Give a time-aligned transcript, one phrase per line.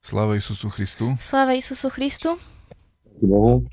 [0.00, 1.12] Sláva Isusu Christu.
[1.20, 2.40] Sláva Isusu Christu.
[3.20, 3.68] Bohu.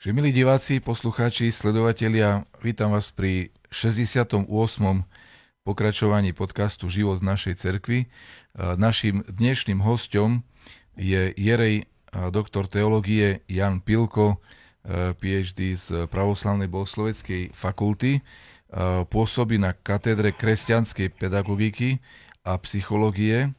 [0.00, 4.48] Že milí diváci, poslucháči, sledovatelia, vítam vás pri 68.
[5.68, 8.08] pokračovaní podcastu Život v našej cerkvi.
[8.56, 10.48] Naším dnešným hostom
[10.96, 11.84] je Jerej
[12.32, 14.40] doktor teológie Jan Pilko,
[15.20, 18.24] PhD z Pravoslavnej bohosloveckej fakulty.
[19.12, 22.00] Pôsobí na katedre kresťanskej pedagogiky
[22.48, 23.52] a psychológie.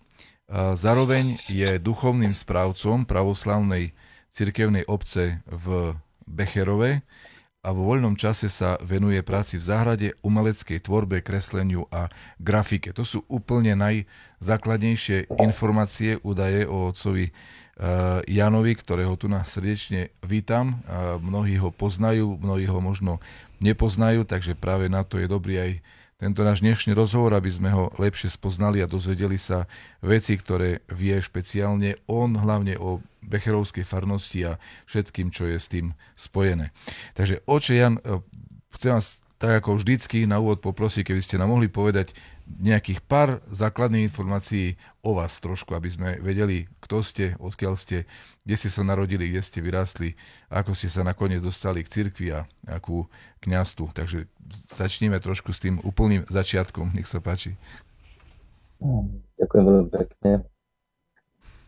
[0.53, 3.93] Zároveň je duchovným správcom pravoslavnej
[4.33, 5.93] cirkevnej obce v
[6.25, 7.05] Becherove
[7.61, 12.09] a vo voľnom čase sa venuje práci v záhrade, umeleckej tvorbe, kresleniu a
[12.41, 12.89] grafike.
[12.97, 17.29] To sú úplne najzákladnejšie informácie, údaje o otcovi
[18.25, 20.81] Janovi, ktorého tu nás srdečne vítam.
[21.21, 23.21] Mnohí ho poznajú, mnohí ho možno
[23.61, 25.71] nepoznajú, takže práve na to je dobrý aj
[26.19, 29.71] tento náš dnešný rozhovor, aby sme ho lepšie spoznali a dozvedeli sa
[30.03, 35.95] veci, ktoré vie špeciálne on, hlavne o Becherovskej farnosti a všetkým, čo je s tým
[36.19, 36.75] spojené.
[37.15, 38.19] Takže oče Jan, e,
[38.75, 42.11] chcem vás tak ako vždycky na úvod poprosiť, keby ste nám mohli povedať
[42.57, 48.09] nejakých pár základných informácií o vás trošku, aby sme vedeli, kto ste, odkiaľ ste,
[48.41, 50.17] kde ste sa narodili, kde ste vyrástli,
[50.49, 53.05] ako ste sa nakoniec dostali k cirkvi a akú
[53.45, 53.93] kniastu.
[53.93, 54.25] Takže
[54.73, 56.97] začneme trošku s tým úplným začiatkom.
[56.97, 57.53] Nech sa páči.
[59.37, 60.47] Ďakujem veľmi pekne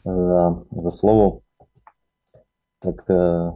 [0.01, 1.45] za, za slovo.
[2.81, 3.53] Tak uh,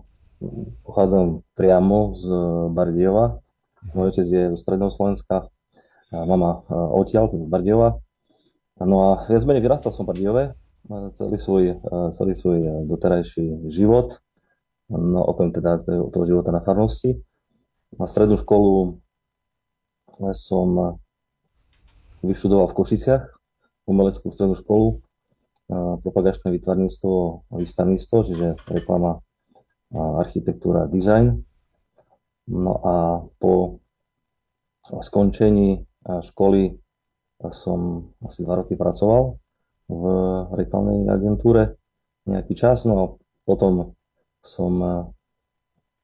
[0.85, 2.25] pochádzam priamo z
[2.69, 3.41] Bardiova.
[3.97, 5.50] Môj otec je zo Stredného Slovenska,
[6.14, 8.02] mama odtiaľ, z Bardiova.
[8.82, 10.44] No a viac menej vyrastal som v Bardiove
[11.18, 14.22] celý svoj, uh, celý svoj doterajší život.
[14.92, 17.18] No okrem teda toho života na farnosti.
[17.98, 19.02] Na strednú školu
[20.38, 21.00] som
[22.22, 23.24] vyštudoval v Košiciach,
[23.90, 25.02] umeleckú strednú školu,
[26.06, 27.14] propagačné výtvarníctvo
[27.50, 29.26] a výstavníctvo, čiže reklama,
[29.96, 31.42] architektúra, design.
[32.46, 32.96] No a
[33.42, 33.82] po
[34.86, 36.78] skončení školy
[37.50, 39.42] som asi dva roky pracoval
[39.90, 40.04] v
[40.56, 41.78] reklamnej agentúre
[42.26, 43.06] nejaký čas, no a
[43.46, 43.94] potom
[44.42, 44.74] som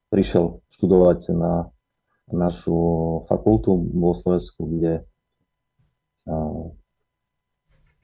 [0.09, 1.69] prišiel študovať na
[2.29, 2.78] našu
[3.25, 5.06] fakultu vo Slovensku, kde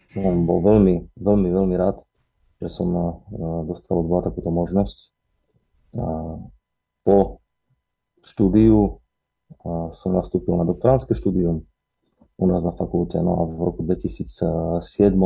[0.07, 2.01] som bol veľmi, veľmi, veľmi rád,
[2.57, 2.89] že som
[3.69, 4.97] dostal od takúto možnosť.
[7.05, 7.43] Po
[8.25, 8.99] štúdiu
[9.93, 11.63] som nastúpil na doktoránske štúdium
[12.37, 13.17] u nás na fakulte.
[13.21, 15.17] No a v roku 2007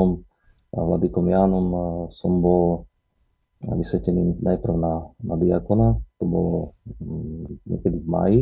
[0.71, 1.67] Vladikom Jánom
[2.07, 2.87] som bol
[3.61, 8.39] vysvetený najprv na, na diakona, to bolo mm, niekedy v maji,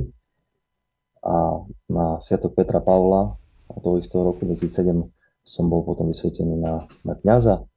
[1.20, 3.36] a na Sviatok Petra Pavla
[3.68, 5.04] a toho istého roku 2007
[5.44, 7.68] som bol potom vysvetený na, na kniaza.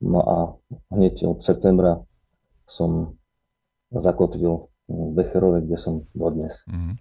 [0.00, 0.36] No a
[0.94, 2.00] hneď od septembra
[2.64, 3.18] som
[3.92, 6.64] zakotvil v Becherove, kde som dodnes.
[6.64, 6.94] Mm-hmm.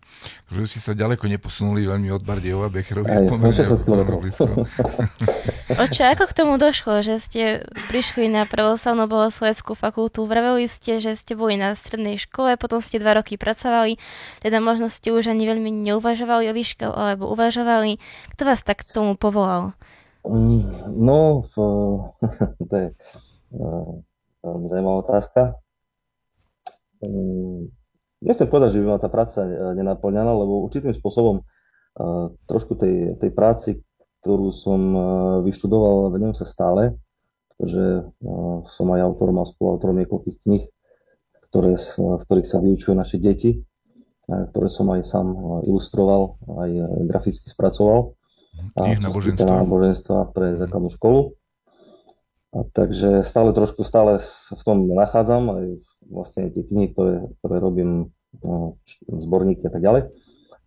[0.51, 3.88] Takže si sa ďaleko neposunuli veľmi od Bardieva, Becherove je pomerne 60
[4.19, 4.68] blízko.
[5.88, 10.28] Oče, ako k tomu došlo, že ste prišli na pravoslavnú bohosloveckú fakultu?
[10.28, 13.95] Vraveli ste, že ste boli na strednej škole, potom ste dva roky pracovali,
[14.44, 18.04] teda možno ste už ani veľmi neuvažovali o výške, alebo uvažovali.
[18.36, 19.72] Kto vás tak k tomu povolal?
[20.28, 21.63] Mm, no, to
[22.83, 22.92] je
[24.44, 25.56] veľmi zaujímavá otázka.
[27.03, 27.69] Mm,
[28.23, 31.44] nechcem povedať, že by ma tá práca e, nenaplňala, lebo určitým spôsobom e,
[32.49, 33.81] trošku tej, tej práci,
[34.23, 35.01] ktorú som e,
[35.45, 36.97] vyštudoval, venujem sa stále,
[37.53, 38.05] pretože
[38.69, 40.65] som aj autorom a spoluautorom niekoľkých kníh,
[41.49, 43.65] ktoré, z ktorých sa vyučujú naše deti,
[44.29, 45.33] ktoré som aj sám
[45.65, 46.69] ilustroval, aj
[47.09, 48.13] graficky spracoval.
[48.77, 49.65] Knih náboženstva.
[49.65, 51.33] náboženstva pre základnú školu.
[52.53, 55.65] A takže stále trošku stále v tom nachádzam, aj
[56.09, 58.12] vlastne tie knihy, ktoré, ktoré robím,
[58.44, 60.04] no, zborníky a tak ďalej.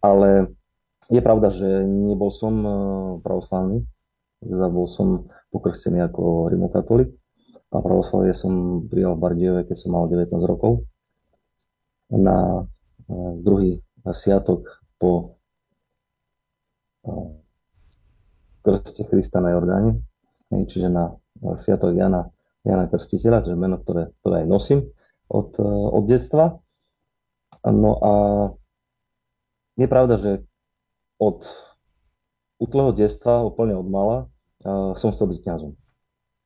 [0.00, 0.52] Ale
[1.10, 2.70] je pravda, že nebol som e,
[3.20, 3.84] pravoslavný,
[4.40, 7.12] teda bol som pokrstený ako rimokatolik
[7.74, 10.86] a pravoslavie som prijal v Bardiove, keď som mal 19 rokov.
[12.14, 12.62] Na
[13.06, 15.36] e, druhý sviatok po
[17.04, 17.12] e,
[18.62, 20.00] krste Krista na Jordáne,
[20.52, 21.16] čiže na
[21.58, 22.30] sviatok Jana,
[22.62, 24.80] Jana Krstiteľa, čiže meno, ktoré, ktoré aj nosím
[25.30, 26.58] od, e, od detstva.
[27.64, 28.12] No a
[29.78, 30.42] je pravda, že
[31.20, 31.46] od
[32.60, 34.28] útleho detstva, úplne od mala,
[34.64, 35.72] uh, som chcel byť kňazom.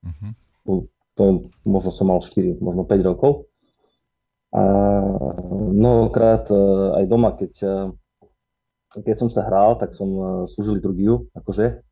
[0.06, 0.86] Uh-huh.
[1.14, 1.22] To
[1.66, 3.50] možno som mal 4, možno 5 rokov.
[4.54, 4.62] A
[5.74, 7.90] mnohokrát uh, aj doma, keď, uh,
[8.98, 11.82] keď som sa hral, tak som uh, slúžil liturgiu, akože.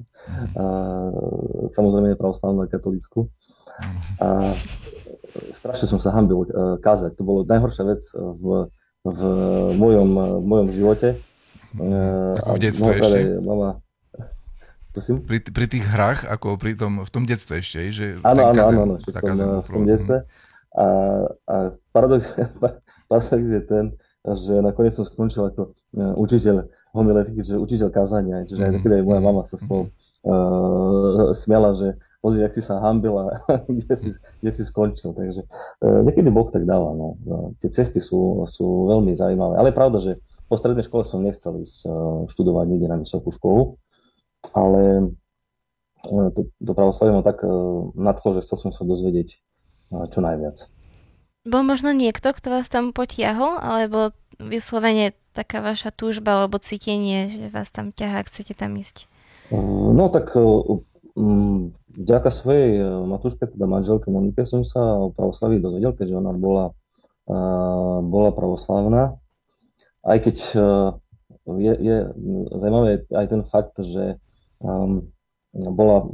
[0.55, 3.27] Uh, samozrejme pravoslavnú a katolickú.
[4.23, 4.55] A
[5.53, 7.17] strašne som sa hambil uh, kázať.
[7.19, 8.69] To bolo najhoršia vec v,
[9.05, 9.21] v,
[9.77, 10.11] mojom,
[10.43, 11.09] v mojom živote.
[11.77, 13.41] Uh, v detstve ešte?
[13.41, 13.81] Mama,
[14.93, 15.25] Prosím?
[15.25, 18.07] Pri, pri tých hrách, ako pri tom, v tom detstve ešte, že?
[18.21, 20.29] Áno, áno, áno, áno, v tom, v tom detstve.
[20.77, 20.87] A,
[21.49, 21.57] a
[21.97, 22.29] paradox,
[23.09, 28.97] paradox je ten, že nakoniec som skončil ako učiteľ homiletiky, že učiteľ kázania, čiže mm-hmm.
[29.01, 29.89] aj moja mama sa s toho
[30.29, 35.11] uh, smiala, že pozri, ak si sa hambil a kde si, kde si skončil.
[35.13, 36.95] Takže uh, niekedy Boh tak dáva.
[36.95, 37.19] No.
[37.27, 39.59] Uh, tie cesty sú, sú veľmi zaujímavé.
[39.59, 40.13] Ale je pravda, že
[40.47, 43.83] po strednej škole som nechcel ísť uh, študovať nikde na vysokú školu
[44.51, 45.15] ale
[46.03, 47.47] e, to, to pravoslavie ma tak
[47.95, 49.39] nadchlo, že chcel som sa dozvedieť
[50.11, 50.67] čo najviac.
[51.47, 57.47] Bol možno niekto, kto vás tam potiahol, alebo vyslovene taká vaša túžba alebo cítenie, že
[57.53, 59.11] vás tam ťahá, chcete tam ísť?
[59.53, 66.19] No tak um, vďaka svojej matúške, teda manželke Monike, som sa o pravoslaví dozvedel, keďže
[66.19, 66.73] ona bola,
[67.29, 69.17] uh, bola pravoslavná.
[70.03, 70.91] Aj keď uh,
[71.47, 71.97] je, je
[72.59, 74.19] zaujímavé aj ten fakt, že
[74.63, 75.13] um,
[75.53, 76.09] bola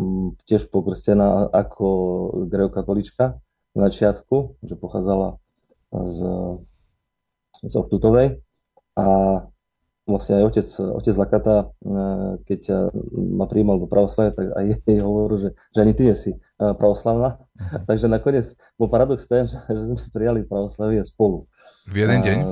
[0.51, 1.87] tiež pokrstená ako
[2.51, 3.39] greokatolička
[3.79, 5.39] na začiatku, že pochádzala
[5.95, 6.19] z,
[7.63, 8.43] z Ortutovej
[8.99, 9.07] a
[10.09, 10.67] vlastne aj otec,
[10.97, 11.67] otec Lakata, e,
[12.49, 16.33] keď ma prijímal do pravoslavia, tak aj jej hovoril, že, že ani ty nie si
[16.35, 17.37] e, pravoslavná.
[17.55, 17.85] Mhm.
[17.85, 18.47] Takže nakoniec
[18.81, 21.45] bol paradox ten, že, že sme prijali pravoslavie spolu.
[21.93, 22.37] V jeden deň?
[22.41, 22.49] A,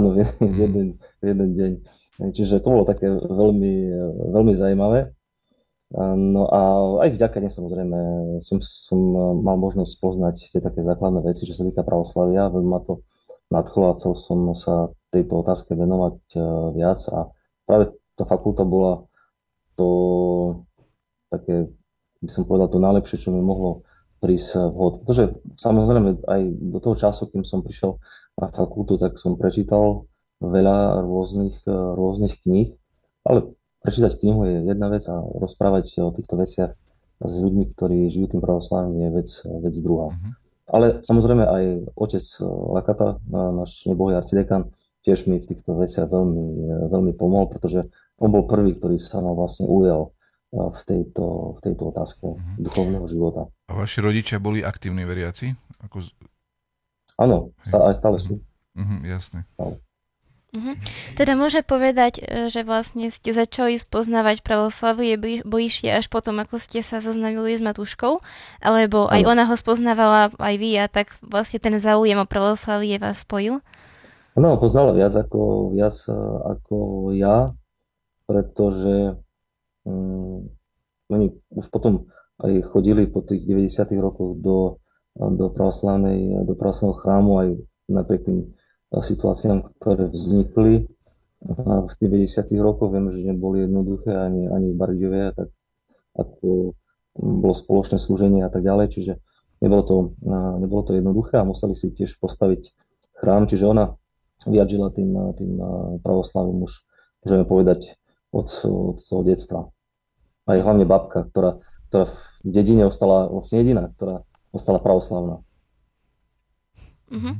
[0.00, 1.72] áno, v jeden, v jeden, v jeden deň.
[2.32, 3.74] Čiže to bolo také veľmi,
[4.32, 5.12] veľmi zaujímavé.
[6.16, 6.60] No a
[7.06, 7.98] aj vďaka nej samozrejme
[8.42, 8.98] som, som
[9.44, 12.50] mal možnosť poznať tie také základné veci, čo sa týka pravoslavia.
[12.50, 13.06] Veľmi ma to
[13.54, 16.38] nadchlo a chcel som sa tejto otázke venovať e,
[16.76, 17.32] viac a
[17.64, 19.04] práve tá fakulta bola
[19.76, 19.88] to
[21.28, 21.68] také,
[22.24, 23.84] by som povedal, to najlepšie, čo mi mohlo
[24.20, 25.04] prísť vhod.
[25.04, 26.40] Pretože samozrejme aj
[26.72, 28.00] do toho času, kým som prišiel
[28.40, 30.08] na fakultu, tak som prečítal
[30.40, 32.76] veľa rôznych, e, rôznych kníh,
[33.24, 36.72] ale prečítať knihu je jedna vec a rozprávať o týchto veciach
[37.16, 39.28] s ľuďmi, ktorí žijú tým pravoslavím, je vec,
[39.64, 40.12] vec druhá.
[40.12, 40.32] Uh-huh.
[40.66, 42.24] Ale samozrejme aj otec
[42.74, 44.68] Lakata, náš nebohý arcidekan,
[45.06, 46.44] tiež mi v týchto veciach veľmi,
[46.90, 47.86] veľmi pomohol, pretože
[48.18, 50.10] on bol prvý, ktorý sa ma vlastne ujal
[50.50, 52.58] v tejto, v tejto otázke uh-huh.
[52.58, 53.46] duchovného života.
[53.70, 55.54] A vaši rodičia boli aktívni veriaci?
[55.86, 56.02] Ako...
[57.20, 58.42] Áno, aj stále sú.
[58.76, 59.44] Uh-huh, jasne.
[59.54, 59.78] Stále.
[60.56, 60.74] Uh-huh.
[61.18, 66.80] Teda môže povedať, e, že vlastne ste začali spoznávať pravoslavie bližšie až potom, ako ste
[66.80, 68.24] sa zoznamili s Matúškou,
[68.64, 73.26] alebo aj ona ho spoznávala, aj vy, a tak vlastne ten záujem o pravoslavie vás
[73.26, 73.60] spojil?
[74.36, 76.16] No, poznala viac ako, viac e,
[76.52, 76.76] ako
[77.16, 77.56] ja,
[78.28, 79.16] pretože
[79.88, 80.52] um,
[81.08, 82.12] oni už potom
[82.44, 83.96] aj chodili po tých 90.
[83.96, 84.82] rokoch do,
[85.16, 87.48] do pravoslavnej, do pravoslavného chrámu aj
[87.88, 88.38] napriek tým
[88.92, 90.84] situáciám, ktoré vznikli
[91.56, 92.50] v tých 90.
[92.60, 92.92] rokoch.
[92.92, 95.48] Vieme, že neboli jednoduché ani, ani v Bardiove, tak
[96.18, 96.76] ako
[97.16, 99.12] bolo spoločné slúženie a tak ďalej, čiže
[99.64, 99.96] nebolo to,
[100.60, 102.76] nebolo to jednoduché a museli si tiež postaviť
[103.16, 103.96] chrám, čiže ona
[104.44, 105.52] vyjadžila tým, tým
[106.04, 106.84] pravoslavím už,
[107.24, 107.96] môžeme povedať,
[108.34, 109.60] od, od svojho detstva.
[110.46, 115.40] Aj hlavne babka, ktorá, ktorá v dedine ostala vlastne jediná, ktorá ostala pravoslavná.
[117.10, 117.34] Mm-hmm.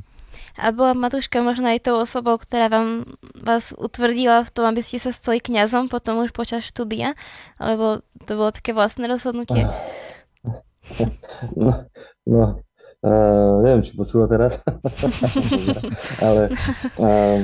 [0.57, 3.05] A bola Matúška možno aj tou osobou, ktorá vám,
[3.37, 7.13] vás utvrdila v tom, aby ste sa stali kňazom potom už počas štúdia?
[7.57, 9.69] Alebo to bolo také vlastné rozhodnutie?
[11.59, 11.83] No,
[12.23, 12.63] no
[13.03, 14.63] uh, neviem, či počúva teraz,
[16.25, 16.53] ale
[16.97, 17.39] uh,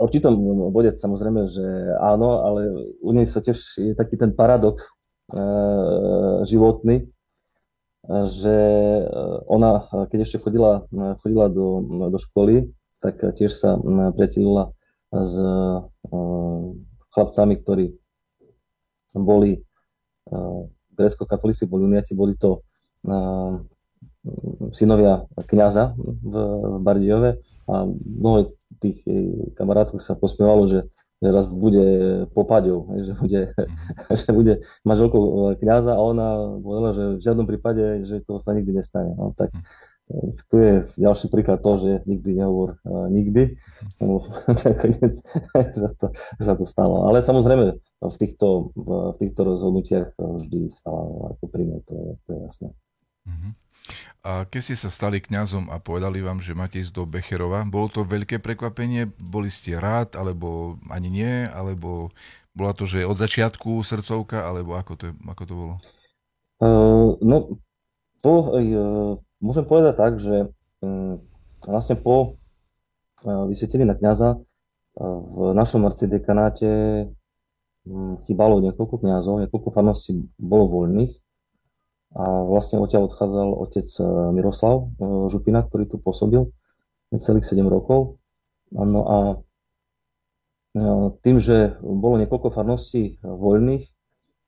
[0.00, 0.34] určitom
[0.74, 1.66] bode samozrejme, že
[2.00, 2.60] áno, ale
[3.00, 4.90] u nej sa tiež je taký ten paradox
[5.32, 7.08] uh, životný,
[8.26, 8.56] že
[9.46, 10.90] ona, keď ešte chodila,
[11.22, 12.66] chodila do, do školy,
[12.98, 13.78] tak tiež sa
[14.10, 14.74] priatelila
[15.14, 15.38] s
[17.14, 17.94] chlapcami, ktorí
[19.14, 19.62] boli
[20.98, 22.66] grécko-katolíci, boli uniati, boli to
[24.70, 27.30] synovia kniaza v, v Bardiove
[27.66, 29.02] a mnoho tých
[29.58, 30.86] kamarátov sa posmievalo, že
[31.22, 31.86] že raz bude
[32.34, 34.16] popaďou, že bude, mm.
[34.20, 38.74] že bude manželkou kniaza a ona povedala, že v žiadnom prípade, že to sa nikdy
[38.74, 39.14] nestane.
[39.14, 40.34] No, tak mm.
[40.50, 43.54] tu je ďalší príklad toho, že nikdy nehovor uh, nikdy.
[44.66, 45.14] Nakoniec
[45.80, 46.10] sa to,
[46.42, 47.06] sa to stalo.
[47.06, 51.06] Ale samozrejme v týchto, v týchto rozhodnutiach vždy stala
[51.38, 52.68] ako príjme, to je, to je jasné.
[53.30, 53.61] Mm-hmm.
[54.22, 57.90] A keď ste sa stali kňazom a povedali vám, že máte ísť do Becherova, bolo
[57.90, 59.10] to veľké prekvapenie?
[59.18, 61.34] Boli ste rád, alebo ani nie?
[61.50, 62.14] Alebo
[62.54, 65.74] bola to, že od začiatku srdcovka, alebo ako to, ako to bolo?
[66.62, 67.58] Uh, no,
[68.22, 68.32] to
[69.42, 70.50] môžem povedať tak, že
[71.66, 72.38] vlastne po
[73.26, 74.38] vysvetení na kniaza
[74.98, 77.06] v našom arcidekanáte
[78.26, 81.21] chýbalo niekoľko kniazov, niekoľko farností bolo voľných
[82.12, 83.88] a vlastne odtiaľ odchádzal otec
[84.36, 84.92] Miroslav
[85.32, 86.44] Župina, ktorý tu pôsobil
[87.08, 88.20] necelých 7 rokov.
[88.72, 89.18] No a
[91.24, 93.88] tým, že bolo niekoľko farností voľných,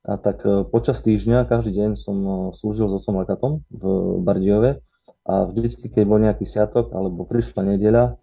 [0.04, 3.85] a tak e, počas týždňa každý deň som e, slúžil s otcom Lekatom v
[4.21, 4.85] Bardiove
[5.25, 8.21] a vždycky, keď bol nejaký sviatok alebo prišla nedeľa,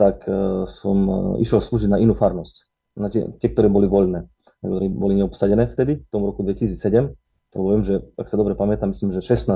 [0.00, 0.96] tak e, som
[1.44, 2.64] išiel slúžiť na inú farnosť,
[2.96, 4.32] na tie, tie ktoré boli voľné,
[4.64, 7.12] ktoré boli neobsadené vtedy, v tom roku 2007.
[7.54, 9.50] To viem, že ak sa dobre pamätám, myslím, že 16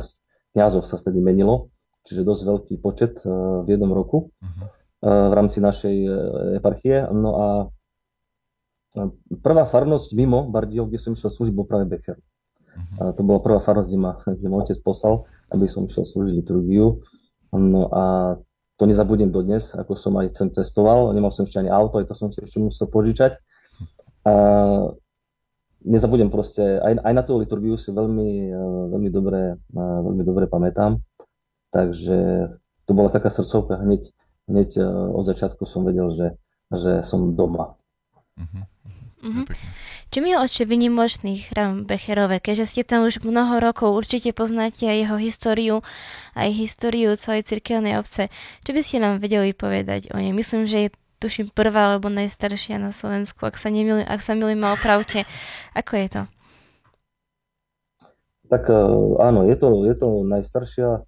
[0.54, 1.70] kniazov sa vtedy menilo,
[2.06, 4.66] čiže dosť veľký počet v jednom roku uh-huh.
[5.02, 5.96] v rámci našej
[6.58, 7.06] eparchie.
[7.14, 7.46] No a
[9.42, 12.14] Prvá farnosť mimo Bardiov, kde som išiel slúžiť, bol práve Becher.
[12.14, 13.10] Uh-huh.
[13.10, 17.02] To bola prvá farnosť, kde ma, kde ma otec poslal, aby som išiel slúžiť liturgiu.
[17.50, 18.02] No a
[18.78, 22.14] to nezabudnem dodnes, ako som aj sem cestoval, nemal som ešte ani auto, aj to
[22.14, 23.38] som si ešte musel požičať.
[24.26, 24.34] A
[25.84, 28.50] nezabudnem proste, aj, aj na tú liturgiu si veľmi,
[28.90, 30.98] veľmi, dobre, veľmi dobre pamätám.
[31.70, 32.48] Takže
[32.88, 34.10] to bola taká srdcovka, hneď,
[34.48, 34.80] hneď
[35.12, 36.40] od začiatku som vedel, že,
[36.72, 37.76] že som doma.
[38.40, 38.64] Uh-huh.
[39.24, 39.48] Mm-hmm.
[40.12, 42.44] Čím je oče vynimočný chrám Becherové?
[42.44, 45.76] Keďže ste tam už mnoho rokov, určite poznáte aj jeho históriu,
[46.36, 48.28] aj históriu celej cirkevnej obce.
[48.68, 50.36] Čo by ste nám vedeli povedať o nej?
[50.36, 54.68] Myslím, že je tuším prvá alebo najstaršia na Slovensku, ak sa, nemili, ak sa milím
[54.68, 55.24] opravte.
[55.72, 56.22] Ako je to?
[58.52, 58.76] Tak e,
[59.24, 61.00] áno, je to, je to najstaršia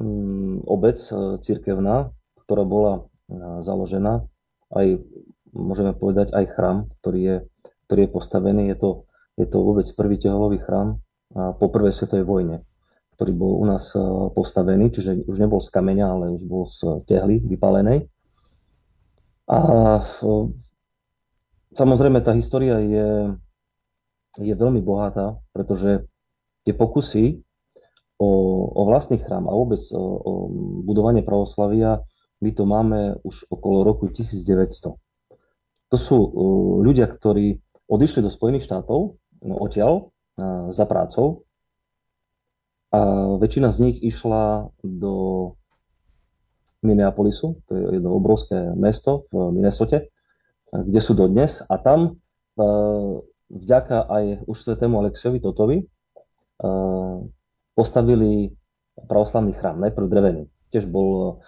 [0.00, 2.08] um, obec e, cirkevná,
[2.40, 4.26] ktorá bola uh, založená
[4.70, 5.02] aj
[5.50, 7.36] môžeme povedať aj chrám, ktorý je,
[7.86, 8.62] ktorý je postavený.
[8.70, 8.90] Je to,
[9.34, 11.02] je to vôbec prvý teholový chrám
[11.34, 12.56] po prvej svetovej vojne,
[13.18, 14.02] ktorý bol u nás e,
[14.34, 18.10] postavený, čiže už nebol z kameňa, ale už bol z tehly vypálenej.
[19.50, 20.30] A e,
[21.74, 23.08] samozrejme tá história je,
[24.38, 26.06] je veľmi bohatá, pretože
[26.62, 27.42] tie pokusy
[28.22, 28.30] o,
[28.70, 30.32] o vlastný chrám a vôbec o, o
[30.86, 32.06] budovanie pravoslavia,
[32.38, 34.94] my to máme už okolo roku 1900.
[35.90, 36.30] To sú uh,
[36.86, 37.58] ľudia, ktorí
[37.90, 40.14] odišli do Spojených štátov, no, odtiaľ,
[40.70, 41.44] za prácou.
[42.90, 42.98] A
[43.38, 45.14] väčšina z nich išla do
[46.80, 50.08] Minneapolisu, to je jedno obrovské mesto v Minnesote,
[50.72, 51.60] kde sú dodnes.
[51.68, 53.20] A tam uh,
[53.52, 57.20] vďaka aj už svetému Alexiovi Totovi uh,
[57.76, 58.56] postavili
[58.96, 60.42] pravoslavný chrám, najprv drevený.
[60.72, 61.42] Tiež bol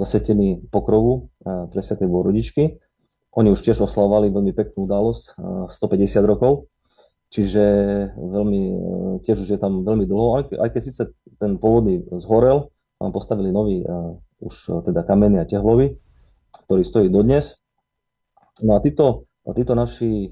[0.00, 2.80] zasvetený pokrovu pre Svetej Bohorodičky
[3.34, 6.70] oni už tiež oslavovali veľmi peknú udalosť, 150 rokov,
[7.34, 7.64] čiže
[8.14, 8.78] veľmi, e,
[9.26, 11.02] tiež už je tam veľmi dlho, aj keď síce
[11.42, 12.70] ten pôvodný zhorel,
[13.02, 13.86] tam postavili nový, e,
[14.44, 15.96] už e, teda kamenný a tehlový,
[16.68, 17.56] ktorý stojí dodnes.
[18.60, 20.30] No a títo, títo naši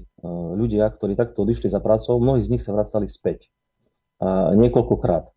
[0.55, 3.51] ľudia, ktorí takto odišli za prácou, mnohí z nich sa vracali späť
[4.23, 5.27] a niekoľkokrát.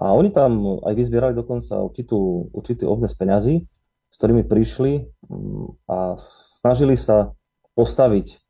[0.00, 3.68] A oni tam aj vyzbierali dokonca určitú, určitý obnes peňazí,
[4.08, 7.36] s ktorými prišli mm, a snažili sa
[7.76, 8.40] postaviť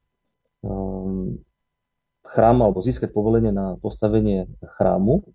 [0.62, 1.42] mm,
[2.30, 4.46] chrám alebo získať povolenie na postavenie
[4.78, 5.26] chrámu,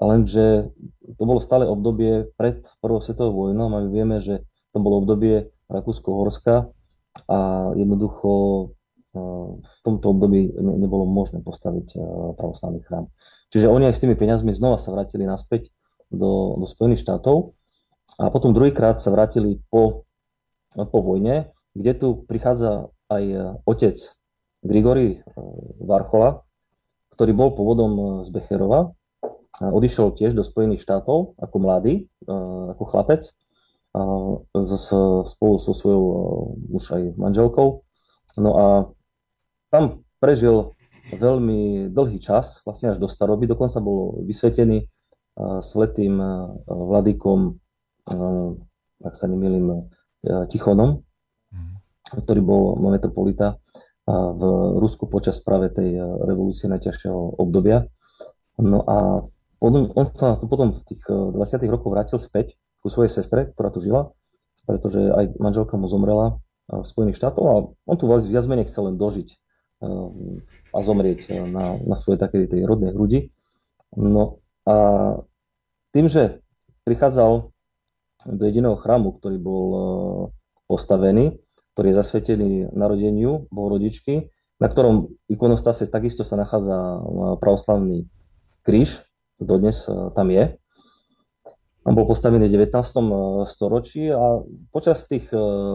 [0.00, 0.72] lenže
[1.18, 5.52] to bolo stále obdobie pred prvou svetovou vojnou a my vieme, že to bolo obdobie
[5.68, 6.72] Rakúsko-Horska
[7.28, 7.38] a
[7.76, 8.30] jednoducho
[9.12, 11.96] mm, v tomto období nebolo možné postaviť
[12.40, 13.12] pravoslavný chrám.
[13.52, 15.68] Čiže oni aj s tými peniazmi znova sa vrátili naspäť
[16.08, 17.52] do, do Spojených štátov
[18.20, 20.08] a potom druhýkrát sa vrátili po,
[20.72, 23.96] po vojne, kde tu prichádza aj e, otec
[24.60, 25.18] Grigory e,
[25.80, 26.44] Varchola,
[27.16, 28.92] ktorý bol pôvodom e, z Becherova.
[29.60, 32.08] Odišiel tiež do Spojených štátov ako mladý,
[32.72, 33.26] ako chlapec,
[35.28, 36.04] spolu so svojou
[36.72, 37.84] už aj manželkou.
[38.40, 38.66] No a
[39.68, 40.72] tam prežil
[41.12, 44.88] veľmi dlhý čas, vlastne až do staroby, dokonca bol vysvetený
[45.60, 46.16] svetým
[46.64, 47.60] vladykom
[49.02, 49.90] ak sa nemýlim,
[50.22, 51.02] Tichonom,
[51.50, 51.74] mm.
[52.22, 53.58] ktorý bol metropolita
[54.06, 54.42] v
[54.78, 57.86] Rusku počas práve tej revolúcie najťažšieho obdobia.
[58.58, 59.26] No a
[59.62, 61.38] potom, on sa tu potom v tých 20.
[61.38, 64.10] E, rokoch vrátil späť ku svojej sestre, ktorá tu žila,
[64.66, 68.98] pretože aj manželka mu zomrela v Spojených štátoch a on tu viac menej chcel len
[68.98, 69.38] dožiť
[70.72, 73.34] a zomrieť na, na svojej takej tej rodnej hrudi.
[73.98, 74.74] No a
[75.90, 76.42] tým, že
[76.86, 77.50] prichádzal
[78.30, 79.66] do jediného chrámu, ktorý bol
[80.70, 81.38] postavený,
[81.74, 84.30] ktorý je zasvetený narodeniu Bohorodičky,
[84.62, 87.02] na ktorom ikonostase takisto sa nachádza
[87.42, 88.06] pravoslavný
[88.62, 89.02] kríž,
[89.44, 90.56] dodnes e, tam je.
[91.82, 92.78] On bol postavený v 19.
[93.50, 94.38] storočí a
[94.70, 95.26] počas tých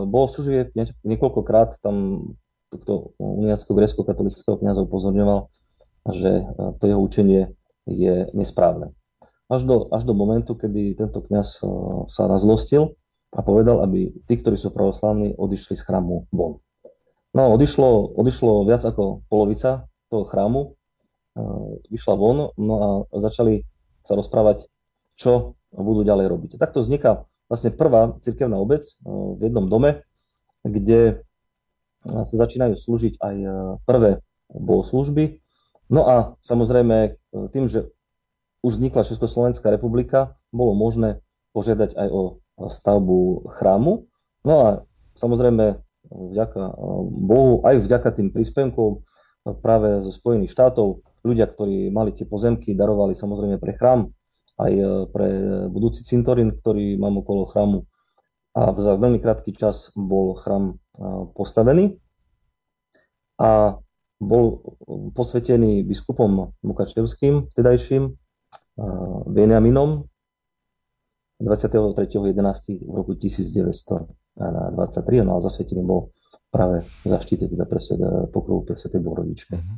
[0.08, 0.72] bohoslúžieb
[1.04, 2.24] niekoľkokrát tam
[2.72, 5.52] tohto uniacko-grécko-katolického kniaza upozorňoval,
[6.16, 6.48] že
[6.80, 7.52] to jeho učenie
[7.88, 8.96] je nesprávne.
[9.48, 11.60] Až do, až do momentu, kedy tento kniaz
[12.12, 12.96] sa razlostil
[13.32, 16.60] a povedal, aby tí, ktorí sú pravoslavní, odišli z chrámu von.
[17.32, 20.76] No, odišlo, odišlo viac ako polovica toho chrámu,
[21.90, 22.88] vyšla von, no a
[23.22, 23.64] začali
[24.02, 24.66] sa rozprávať,
[25.18, 26.50] čo budú ďalej robiť.
[26.58, 30.04] Takto vzniká vlastne prvá cirkevná obec v jednom dome,
[30.66, 31.22] kde
[32.08, 33.36] sa začínajú slúžiť aj
[33.84, 35.44] prvé bohoslužby.
[35.88, 37.20] No a samozrejme
[37.52, 37.92] tým, že
[38.64, 41.22] už vznikla Československá republika, bolo možné
[41.54, 42.22] požiadať aj o
[42.68, 44.10] stavbu chrámu.
[44.44, 44.68] No a
[45.14, 46.62] samozrejme vďaka
[47.12, 49.04] Bohu, aj vďaka tým príspevkom
[49.60, 54.08] práve zo Spojených štátov, ľudia, ktorí mali tie pozemky, darovali samozrejme pre chrám,
[54.58, 55.28] aj e, pre
[55.68, 57.84] budúci cintorín, ktorý mám okolo chrámu.
[58.58, 60.76] A za veľmi krátky čas bol chrám e,
[61.36, 62.00] postavený
[63.38, 63.78] a
[64.18, 64.66] bol
[65.14, 68.18] posvetený biskupom Mukačevským, vtedajším,
[69.30, 70.10] Benjaminom,
[71.38, 72.82] 23.11.
[72.82, 74.10] v roku 1923,
[75.22, 76.10] no a zasvetený bol
[76.50, 77.78] práve zaštite teda pre
[78.34, 79.54] pokrovu pre Svetej Bohorodičke.
[79.54, 79.78] Uh-huh.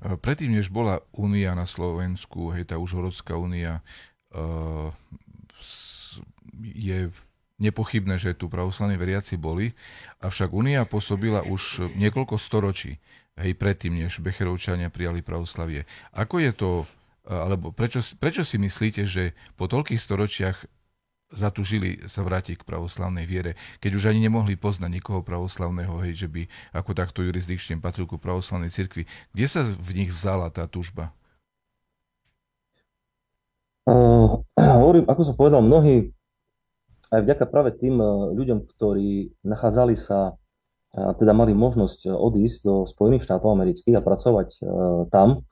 [0.00, 3.84] Predtým, než bola únia na Slovensku, hej, tá Užhorodská únia,
[4.34, 4.90] uh,
[6.60, 7.08] je
[7.62, 9.72] nepochybné, že tu pravoslavní veriaci boli,
[10.18, 12.98] avšak únia pôsobila už niekoľko storočí,
[13.38, 15.86] hej, predtým, než Becherovčania prijali pravoslavie.
[16.10, 16.70] Ako je to,
[17.22, 20.66] alebo prečo, prečo si myslíte, že po toľkých storočiach
[21.32, 26.28] zatúžili sa vrátiť k pravoslavnej viere, keď už ani nemohli poznať nikoho pravoslavného, hej, že
[26.28, 29.08] by ako takto jurisdikčne patril ku pravoslavnej cirkvi.
[29.32, 31.10] Kde sa v nich vzala tá túžba?
[33.88, 34.44] Uh,
[34.80, 36.12] hovorím, ako som povedal, mnohí
[37.12, 38.00] aj vďaka práve tým
[38.32, 40.32] ľuďom, ktorí nachádzali sa,
[40.92, 44.48] teda mali možnosť odísť do Spojených štátov amerických a pracovať
[45.12, 45.44] tam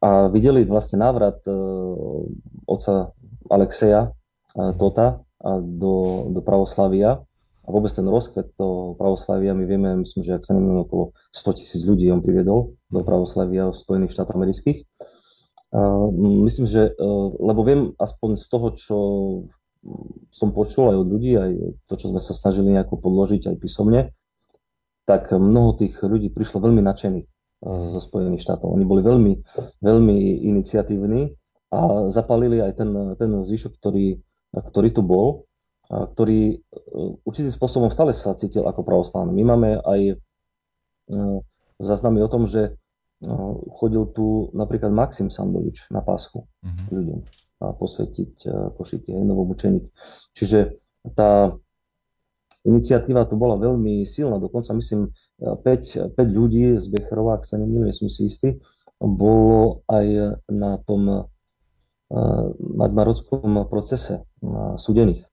[0.00, 1.40] a videli vlastne návrat
[2.64, 3.12] oca
[3.48, 4.12] Alexeja
[4.56, 7.20] Tota a do, do pravoslavia
[7.66, 11.58] a vôbec ten rozkvet toho pravoslavia, my vieme, myslím, že ak sa nemýlim, okolo 100
[11.58, 14.86] tisíc ľudí on priviedol do pravoslavia v Spojených štátoch amerických.
[16.46, 17.08] myslím, že, e,
[17.42, 18.96] lebo viem aspoň z toho, čo
[20.30, 21.50] som počul aj od ľudí, aj
[21.90, 24.14] to, čo sme sa snažili nejako podložiť aj písomne,
[25.06, 27.30] tak mnoho tých ľudí prišlo veľmi nadšených e,
[27.90, 28.70] zo Spojených štátov.
[28.70, 29.32] Oni boli veľmi,
[29.82, 30.16] veľmi
[30.54, 31.34] iniciatívni
[31.74, 35.46] a zapalili aj ten, ten zvyšok, ktorý ktorý tu bol,
[35.86, 36.56] ktorý e,
[37.22, 39.30] určitým spôsobom stále sa cítil ako pravoslavný.
[39.30, 40.14] My máme aj e,
[41.78, 43.30] záznamy o tom, že e,
[43.70, 46.86] chodil tu napríklad Maxim Sandovič na páschu mm-hmm.
[46.90, 47.20] ľuďom
[47.56, 48.44] a posvetiť
[48.76, 49.88] košiky, aj novomučeník.
[50.36, 50.76] Čiže
[51.16, 51.56] tá
[52.68, 55.08] iniciatíva tu bola veľmi silná, dokonca myslím
[55.40, 58.60] 5, 5 ľudí z Becherova, ak sa nemýlim, som si istý,
[59.00, 61.32] bolo aj na tom
[62.56, 64.26] nadmarodskom procese
[64.78, 65.26] súdených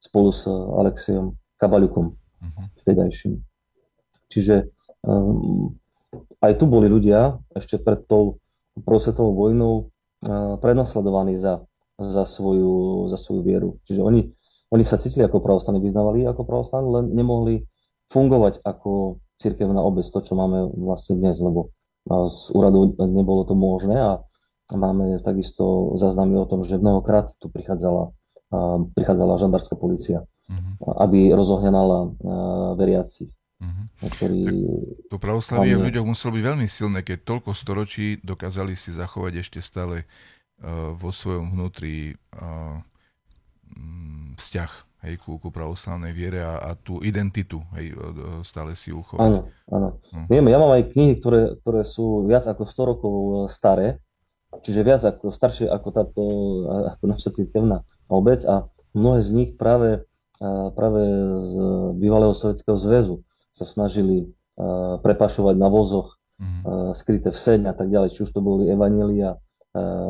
[0.00, 2.64] spolu s Alexiom Kabaľukom uh-huh.
[2.80, 3.36] vtedajším.
[4.32, 4.72] Čiže
[5.04, 5.76] um,
[6.40, 8.40] aj tu boli ľudia ešte pred tou
[8.80, 9.92] prosvetovou vojnou
[10.60, 11.64] prenasledovaní za,
[11.96, 13.68] za, svoju, za svoju vieru.
[13.88, 14.28] Čiže oni,
[14.72, 17.64] oni sa cítili ako pravoslavní, vyznávali ako pravoslavní, len nemohli
[18.12, 21.72] fungovať ako cirkevná obec, to, čo máme vlastne dnes, lebo
[22.08, 24.20] z úradu nebolo to možné a
[24.70, 28.14] Máme takisto záznamy o tom, že mnohokrát tu prichádzala,
[28.94, 31.00] prichádzala žandárska policia, uh-huh.
[31.02, 32.14] aby rozohnala
[32.78, 33.34] veriacich.
[33.60, 34.08] Uh-huh.
[34.08, 34.40] Ktorý
[35.12, 39.60] to pravoslavie v ľuďoch muselo byť veľmi silné, keď toľko storočí dokázali si zachovať ešte
[39.60, 42.80] stále uh, vo svojom vnútri uh,
[44.40, 44.72] vzťah
[45.04, 47.92] hej, ku, ku pravoslavnej viere a, a tú identitu hej,
[48.48, 49.28] stále si uchovať.
[49.28, 49.88] Áno, áno.
[50.00, 50.26] Uh-huh.
[50.32, 53.14] Vieme, ja mám aj knihy, ktoré, ktoré sú viac ako 100 rokov
[53.52, 54.00] staré,
[54.66, 56.22] čiže viac ako staršie ako táto
[56.66, 60.02] ako naša cirkevná obec a mnohé z nich práve,
[60.74, 61.02] práve
[61.38, 61.52] z
[61.94, 63.22] bývalého Sovjetského zväzu
[63.54, 64.34] sa snažili
[65.00, 66.92] prepašovať na vozoch, mm.
[66.98, 69.38] skryté v seň a tak ďalej, či už to boli evanelia,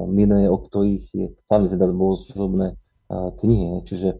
[0.09, 2.81] miné, o ktorých je, hlavne teda bohoslužobné
[3.13, 3.85] knihy.
[3.85, 4.17] Čiže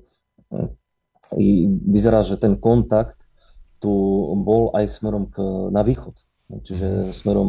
[1.89, 3.17] vyzerá, že ten kontakt
[3.81, 3.89] tu
[4.45, 5.41] bol aj smerom k,
[5.73, 6.13] na východ.
[6.51, 7.13] Čiže mhm.
[7.17, 7.49] smerom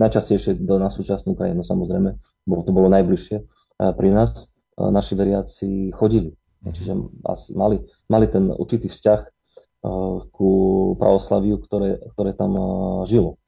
[0.00, 2.16] najčastejšie do, na súčasnú krajinu samozrejme,
[2.48, 3.36] bo to bolo najbližšie
[3.76, 6.32] pri nás, naši veriaci chodili.
[6.62, 6.94] Čiže
[7.58, 9.20] mali, mali ten určitý vzťah
[10.30, 10.50] ku
[10.94, 12.54] pravoslaviu, ktoré, ktoré tam
[13.10, 13.41] žilo.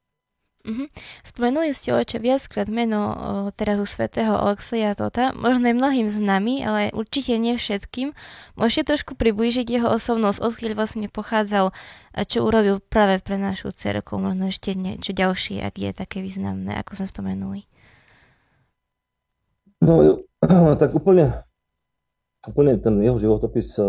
[0.65, 0.89] Uh-huh.
[1.21, 3.13] Spomenuli ste oče viackrát meno o,
[3.53, 8.17] teraz u svätého Alexeja Tota, možno aj mnohým známy, ale určite nie všetkým.
[8.57, 11.77] Môžete trošku priblížiť jeho osobnosť, odkiaľ vlastne pochádzal
[12.17, 16.81] a čo urobil práve pre našu cerku, možno ešte niečo ďalšie, ak je také významné,
[16.81, 17.61] ako sme spomenuli.
[19.85, 20.25] No,
[20.81, 21.45] tak úplne,
[22.49, 23.85] úplne ten jeho životopis eh,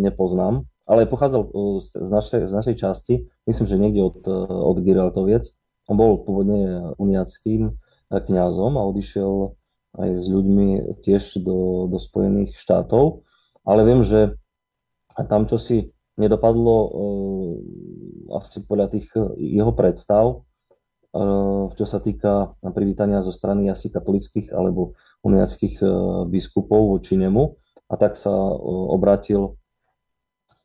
[0.00, 4.80] nepoznám, ale pochádzal eh, z našej, z našej časti, myslím, že niekde od, eh, od
[4.80, 5.59] Giraltoviec,
[5.90, 7.74] on bol pôvodne uniackým
[8.10, 9.58] kňazom a odišiel
[9.98, 13.26] aj s ľuďmi tiež do, do Spojených štátov,
[13.66, 14.38] ale viem, že
[15.26, 17.52] tam čo si nedopadlo uh,
[18.38, 20.46] asi podľa tých jeho predstav,
[21.10, 24.94] uh, čo sa týka privítania zo strany asi katolických alebo
[25.26, 25.90] uniackých uh,
[26.30, 27.58] biskupov voči nemu.
[27.90, 29.58] A tak sa obratil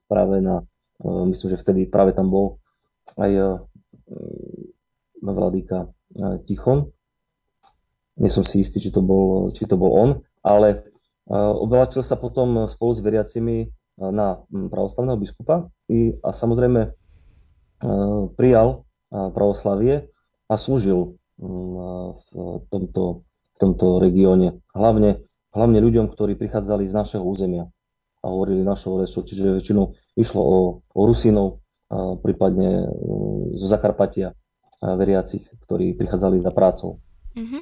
[0.06, 0.62] práve na,
[1.02, 2.62] myslím, že vtedy práve tam bol
[3.18, 3.66] aj
[5.32, 5.88] vladyka e,
[6.46, 6.92] Tichon.
[8.16, 10.10] Nie som si istý, či to bol, či to bol on,
[10.46, 10.78] ale e,
[11.36, 16.94] obrátil sa potom spolu s veriacimi e, na pravoslavného biskupa i, a samozrejme
[18.40, 20.08] prijal pravoslavie
[20.48, 24.64] a slúžil v tomto, v tomto regióne.
[24.72, 27.68] Hlavne, hlavne ľuďom, ktorí prichádzali z našeho územia
[28.24, 30.58] a hovorili našou resu, čiže väčšinou išlo o,
[30.88, 31.62] o Rusínov,
[32.24, 32.90] prípadne
[33.60, 34.34] zo Zakarpatia
[34.82, 37.00] veriacich, ktorí prichádzali za prácou.
[37.36, 37.60] Uh-huh.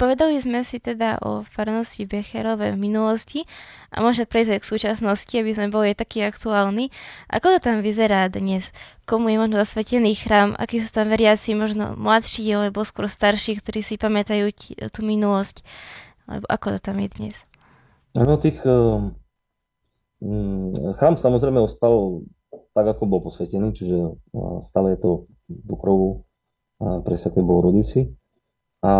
[0.00, 3.44] Povedali sme si teda o farnosti Becherove v minulosti
[3.92, 6.88] a môže prejsť aj k súčasnosti, aby sme boli takí aktuálni.
[7.28, 8.72] Ako to tam vyzerá dnes?
[9.04, 10.56] Komu je možno zasvetený chrám?
[10.56, 14.48] Akí sú tam veriaci, možno mladší alebo skôr starší, ktorí si pamätajú
[14.88, 15.60] tú minulosť?
[16.24, 17.44] Alebo ako to tam je dnes?
[18.16, 19.12] No tých um,
[20.96, 22.24] chrám samozrejme ostal
[22.72, 24.16] tak, ako bol posvetený, čiže
[24.64, 25.10] stále je to
[25.52, 26.24] Bukrovu
[26.82, 28.10] pre tie Bohorodici.
[28.82, 28.92] A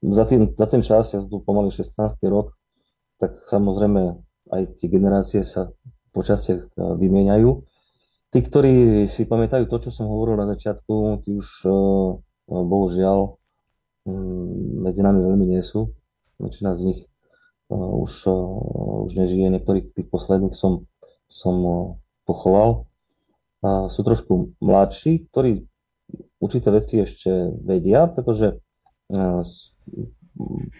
[0.00, 1.92] za, tým, za ten čas, ja tu pomaly 16.
[2.32, 2.56] rok,
[3.20, 4.16] tak samozrejme
[4.48, 5.68] aj tie generácie sa
[6.16, 7.50] počasie vymieňajú.
[8.32, 11.68] Tí, ktorí si pamätajú to, čo som hovoril na začiatku, tí už
[12.48, 13.36] bohužiaľ
[14.80, 15.92] medzi nami veľmi nie sú.
[16.40, 17.00] Väčšina z nich
[17.68, 18.12] už,
[19.04, 19.52] už nežije.
[19.52, 20.88] Niektorých tých posledných som,
[21.28, 21.56] som
[22.24, 22.87] pochoval
[23.64, 25.66] sú trošku mladší, ktorí
[26.38, 27.30] určité veci ešte
[27.62, 28.62] vedia, pretože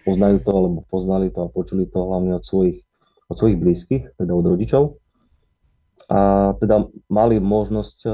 [0.07, 2.87] poznajú to, alebo poznali to a počuli to hlavne od svojich,
[3.27, 5.03] od svojich blízkych, teda od rodičov.
[6.09, 8.07] A teda mali možnosť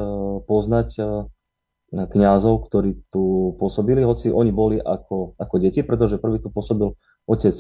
[0.48, 0.88] poznať
[1.94, 6.90] kňazov, ktorí tu pôsobili, hoci oni boli ako, ako deti, pretože prvý tu pôsobil
[7.29, 7.55] otec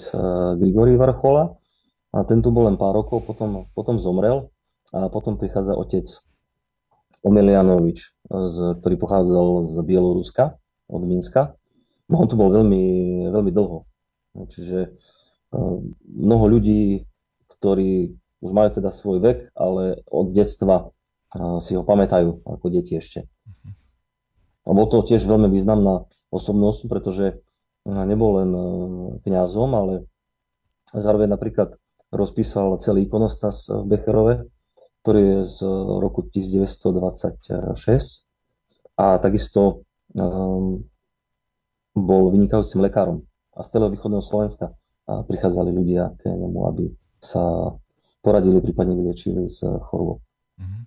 [0.58, 1.54] Grigory Varchola
[2.10, 4.50] a ten tu bol len pár rokov, potom, potom zomrel
[4.90, 6.08] a potom prichádza otec
[7.24, 11.56] Omelianovič, z, ktorý pochádzal z Bieloruska, od Minska.
[12.12, 12.84] No on tu bol veľmi,
[13.32, 13.88] veľmi dlho.
[14.52, 17.08] Čiže uh, mnoho ľudí,
[17.48, 18.12] ktorí
[18.44, 23.24] už majú teda svoj vek, ale od detstva uh, si ho pamätajú ako deti ešte.
[24.64, 27.40] A bol to tiež veľmi významná osobnosť, pretože
[27.84, 28.50] nebol len
[29.20, 29.94] kňazom, ale
[30.96, 31.76] zároveň napríklad
[32.08, 34.48] rozpísal celý ikonostas v Becherove,
[35.04, 35.58] ktorý je z
[36.00, 38.24] roku 1926
[38.96, 39.84] a takisto
[40.16, 40.80] um,
[41.92, 43.28] bol vynikajúcim lekárom.
[43.52, 44.72] A z celého východného Slovenska
[45.04, 46.84] prichádzali ľudia k nemu, aby
[47.20, 47.76] sa
[48.24, 50.24] poradili, prípadne vyliečili z chorobou.
[50.56, 50.80] Mhm.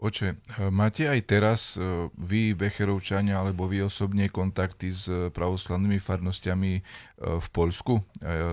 [0.00, 0.40] Oče,
[0.72, 6.72] máte aj teraz e, vy, Becherovčania, alebo vy osobne kontakty s pravoslavnými farnostiami
[7.20, 8.02] v Poľsku, e,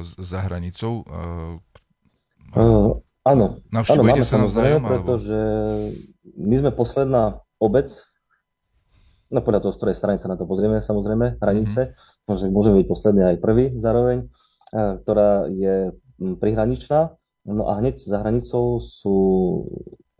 [0.03, 1.07] za hranicou?
[1.07, 1.61] Uh,
[3.25, 5.39] Áno, áno máme sa navzájom, pretože
[6.37, 7.89] my sme posledná obec,
[9.33, 11.97] no podľa toho, z ktorej strany sa na to pozrieme, samozrejme, hranice,
[12.29, 12.53] mm-hmm.
[12.53, 14.29] môžeme byť posledný aj prvý zároveň,
[14.73, 17.17] ktorá je prihraničná,
[17.49, 19.17] no a hneď za hranicou sú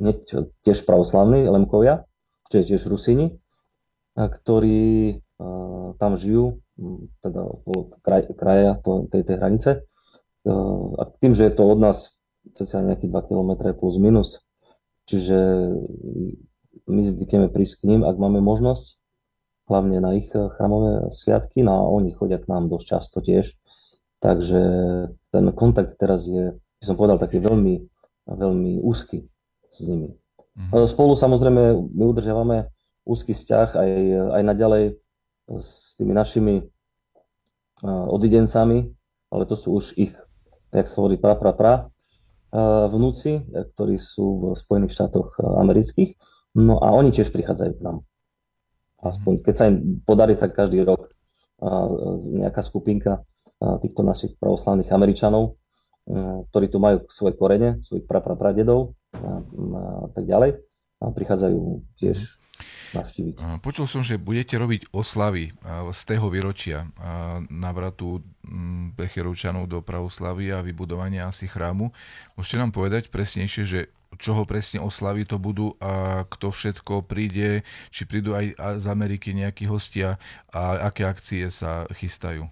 [0.02, 2.10] hneď tiež pravoslavní Lemkovia,
[2.50, 3.38] čiže tiež Rusini,
[4.18, 5.22] ktorí
[6.02, 6.64] tam žijú,
[7.22, 8.80] teda okolo kraj, kraja
[9.12, 9.70] tej, tej hranice.
[10.96, 12.15] A tým, že je to od nás
[12.56, 14.42] cca nejakých 2 km plus minus.
[15.06, 15.38] Čiže
[16.90, 18.98] my zvykneme prísť k ním, ak máme možnosť,
[19.70, 23.54] hlavne na ich chrámové sviatky, no a oni chodia k nám dosť často tiež.
[24.22, 24.62] Takže
[25.30, 27.86] ten kontakt teraz je, by som povedal, taký veľmi,
[28.26, 29.30] veľmi úzky
[29.70, 30.16] s nimi.
[30.56, 30.88] Mm-hmm.
[30.88, 32.72] Spolu samozrejme my udržiavame
[33.06, 33.92] úzky vzťah aj,
[34.40, 34.84] aj naďalej
[35.62, 36.66] s tými našimi
[37.86, 38.90] odidencami,
[39.30, 40.16] ale to sú už ich,
[40.74, 41.74] jak sa hovorí, pra, pra, pra,
[42.90, 46.12] vnúci, e, ktorí sú v Spojených štátoch e, amerických.
[46.56, 48.08] No a oni tiež prichádzajú k nám.
[49.04, 51.12] Aspoň keď sa im podarí, tak každý rok
[52.36, 53.24] nejaká skupinka
[53.80, 55.56] týchto našich pravoslavných Američanov,
[56.52, 60.58] ktorí tu majú svoje korene, svojich praprapradedov a, a tak ďalej,
[61.00, 61.60] a prichádzajú
[62.02, 62.18] tiež
[62.96, 63.36] navštíviť.
[63.60, 65.52] Počul som, že budete robiť oslavy
[65.92, 66.88] z tého výročia
[67.52, 68.24] návratu
[68.96, 71.92] Becherovčanov do pravoslavy a vybudovania asi chrámu.
[72.40, 73.80] Môžete nám povedať presnejšie, že
[74.16, 79.68] čoho presne oslavy to budú a kto všetko príde, či prídu aj z Ameriky nejakí
[79.68, 80.16] hostia
[80.56, 82.48] a aké akcie sa chystajú?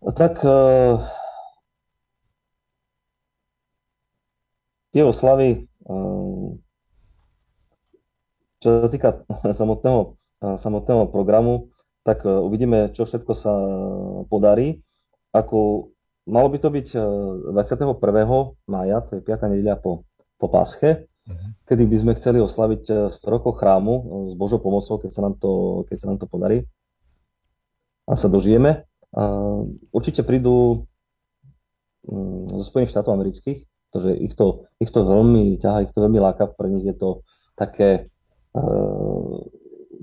[0.00, 1.00] Tak uh,
[4.92, 6.60] tie oslavy uh,
[8.60, 9.24] čo sa týka
[9.60, 10.20] samotného,
[10.60, 11.72] samotného programu,
[12.04, 13.52] tak e, uvidíme, čo všetko sa
[14.28, 14.80] podarí.
[15.32, 15.90] Ako,
[16.28, 16.88] malo by to byť
[17.52, 17.96] 21.
[17.96, 18.26] E,
[18.68, 19.52] mája, to je 5.
[19.56, 20.08] nedeľa po,
[20.40, 21.50] po Pásche, uh-huh.
[21.68, 25.34] kedy by sme chceli oslaviť 100 e, rokov chrámu s Božou pomocou, keď sa nám
[25.36, 26.64] to, keď sa nám to podarí
[28.08, 28.90] a sa dožijeme.
[29.94, 30.86] Určite prídu
[32.06, 36.18] mm, zo Spojených štátov amerických, pretože ich to, ich to veľmi ťaha, ich to veľmi
[36.18, 37.22] láka, pre nich je to
[37.54, 38.09] také Eh,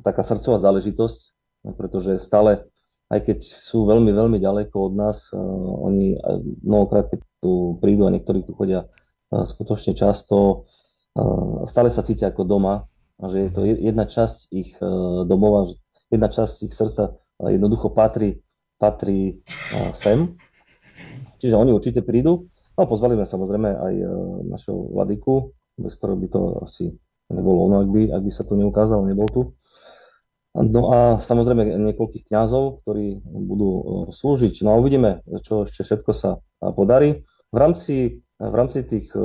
[0.03, 1.19] taká srdcová záležitosť,
[1.75, 2.63] pretože stále,
[3.11, 5.39] aj keď sú veľmi, veľmi ďaleko od nás, eh,
[5.87, 6.15] oni
[6.63, 8.89] mnohokrát, keď tu prídu a niektorí tu chodia
[9.27, 10.65] skutočne často,
[11.67, 12.87] stále sa cítia ako doma
[13.25, 14.77] že je to jedna časť ich
[15.25, 15.73] domova,
[16.13, 18.45] jedna časť ich srdca jednoducho patrí,
[18.77, 19.41] patrí
[19.97, 20.37] sem.
[21.41, 22.49] Čiže oni určite prídu.
[22.77, 23.93] No pozvali sme samozrejme aj
[24.53, 25.49] našho vladyku,
[25.81, 26.85] bez ktorého by to asi
[27.31, 29.41] nebolo ono, ak by, ak by sa to neukázalo, nebol tu.
[30.57, 34.65] No a samozrejme niekoľkých kňazov, ktorí budú e, slúžiť.
[34.65, 36.41] No a uvidíme, čo ešte všetko sa
[36.73, 37.21] podarí.
[37.53, 39.21] V rámci, v rámci tých e,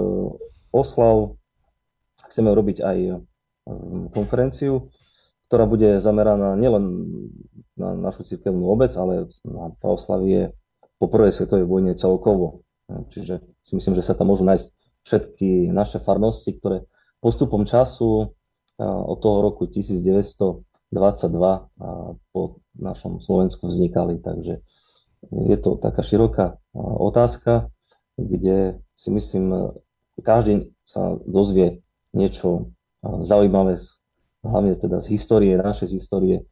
[0.77, 1.41] oslav
[2.29, 3.12] chceme robiť aj e,
[4.12, 4.93] konferenciu,
[5.49, 7.09] ktorá bude zameraná nielen
[7.81, 10.53] na našu cirkevnú obec, ale na pravoslavie
[11.01, 12.61] po prvej svetovej vojne celkovo.
[13.09, 14.69] Čiže si myslím, že sa tam môžu nájsť
[15.09, 16.85] všetky naše farnosti, ktoré
[17.22, 18.35] postupom času
[18.82, 20.66] od toho roku 1922
[22.35, 22.42] po
[22.74, 24.18] našom Slovensku vznikali.
[24.18, 24.58] Takže
[25.30, 27.70] je to taká široká otázka,
[28.18, 29.70] kde si myslím,
[30.18, 33.78] každý sa dozvie niečo zaujímavé,
[34.42, 36.42] hlavne teda z histórie, našej histórie,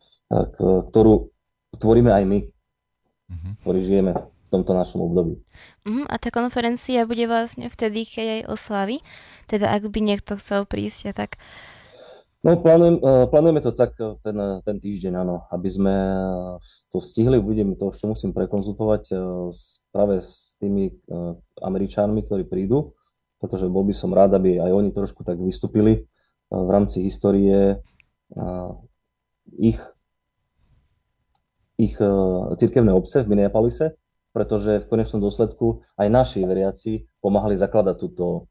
[0.62, 1.34] ktorú
[1.74, 2.38] tvoríme aj my,
[3.26, 3.50] mhm.
[3.66, 4.14] ktorí žijeme
[4.50, 5.38] tomto našom období.
[5.86, 8.96] Uh, a tá konferencia bude vlastne vtedy, keď aj oslavy,
[9.46, 11.38] teda ak by niekto chcel prísť a tak.
[12.40, 15.94] No, plánujem, uh, plánujeme to tak uh, ten, uh, ten týždeň, áno, aby sme
[16.88, 19.12] to stihli, budem to ešte musím prekonzultovať
[19.92, 20.88] práve s tými
[21.60, 22.96] Američanmi, ktorí prídu,
[23.36, 26.08] pretože bol by som rád, aby aj oni trošku tak vystúpili
[26.48, 27.76] v rámci histórie
[29.60, 29.80] ich,
[31.76, 31.94] ich
[32.56, 38.46] cirkevnej obce v Minneapolise, pretože v konečnom dôsledku aj naši veriaci pomáhali zakladať túto,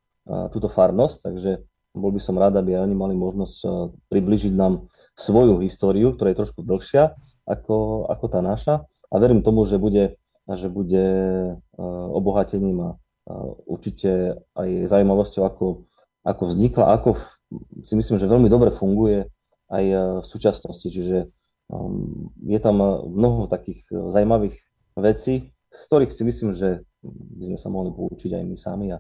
[0.51, 1.51] túto farnosť, takže
[1.95, 3.57] bol by som rád, aby aj oni mali možnosť
[4.13, 7.17] približiť nám svoju históriu, ktorá je trošku dlhšia
[7.49, 11.05] ako, ako tá naša a verím tomu, že bude, že bude
[12.13, 12.89] obohatením a
[13.65, 15.89] určite aj zaujímavosťou, ako,
[16.25, 17.17] ako vznikla, ako
[17.81, 19.25] si myslím, že veľmi dobre funguje
[19.69, 19.85] aj
[20.21, 20.89] v súčasnosti.
[20.89, 21.29] Čiže
[21.69, 24.57] um, je tam mnoho takých zaujímavých
[24.97, 28.99] vecí, z ktorých si myslím, že by sme sa mohli poučiť aj my sami a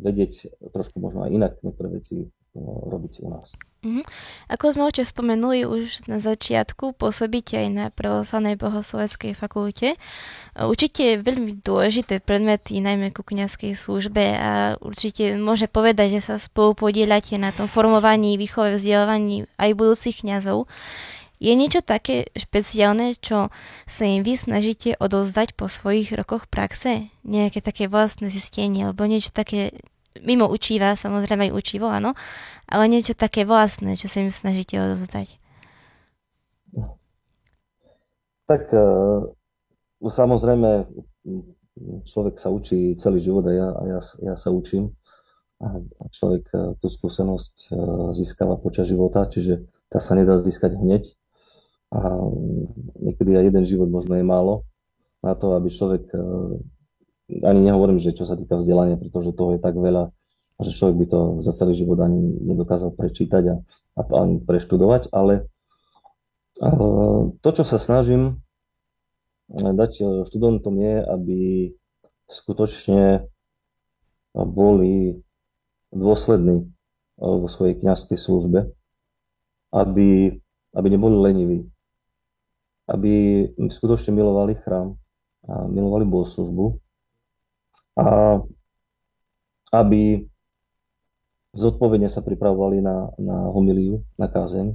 [0.00, 2.30] vedieť trošku možno aj inak niektoré veci
[2.62, 3.50] robiť u nás.
[3.82, 4.06] Mm-hmm.
[4.46, 9.98] Ako sme oče spomenuli už na začiatku, pôsobíte aj na pravoslavnej bohosloveckej fakulte.
[10.54, 16.34] Určite je veľmi dôležité predmety, najmä ku kniazkej službe a určite môže povedať, že sa
[16.38, 20.70] spolu podielate na tom formovaní, výchove, vzdelávaní aj budúcich kňazov.
[21.44, 23.52] Je niečo také špeciálne, čo
[23.84, 27.12] sa im vy snažíte odozdať po svojich rokoch praxe?
[27.20, 29.76] Nejaké také vlastné zistenie, alebo niečo také
[30.24, 32.16] mimo učiva, samozrejme aj učivo, áno,
[32.64, 35.36] ale niečo také vlastné, čo sa im snažíte odozdať?
[38.48, 38.84] Tak e,
[40.00, 40.88] samozrejme
[42.08, 44.00] človek sa učí celý život a ja, a ja,
[44.32, 44.96] ja sa učím
[45.64, 45.80] a
[46.12, 47.76] človek e, tú skúsenosť e,
[48.12, 51.14] získava počas života, čiže tá sa nedá získať hneď.
[51.94, 52.26] A
[52.98, 54.66] niekedy aj jeden život možno je málo
[55.22, 56.20] na to, aby človek, e,
[57.46, 60.10] ani nehovorím, že čo sa týka vzdelania, pretože toho je tak veľa,
[60.58, 62.18] že človek by to za celý život ani
[62.50, 63.56] nedokázal prečítať a,
[63.94, 65.46] a ani preštudovať, ale
[66.58, 66.68] e,
[67.38, 68.42] to, čo sa snažím
[69.54, 71.38] dať e, študentom je, aby
[72.26, 73.30] skutočne
[74.34, 75.22] boli
[75.94, 76.74] dôslední
[77.14, 78.74] vo svojej kniazkej službe,
[79.70, 80.42] aby,
[80.74, 81.58] aby neboli leniví,
[82.90, 84.96] aby skutočne milovali chrám
[85.44, 86.66] a milovali bohoslužbu
[87.96, 88.40] a
[89.72, 90.24] aby
[91.54, 94.74] zodpovedne sa pripravovali na, na homiliu, na kázeň,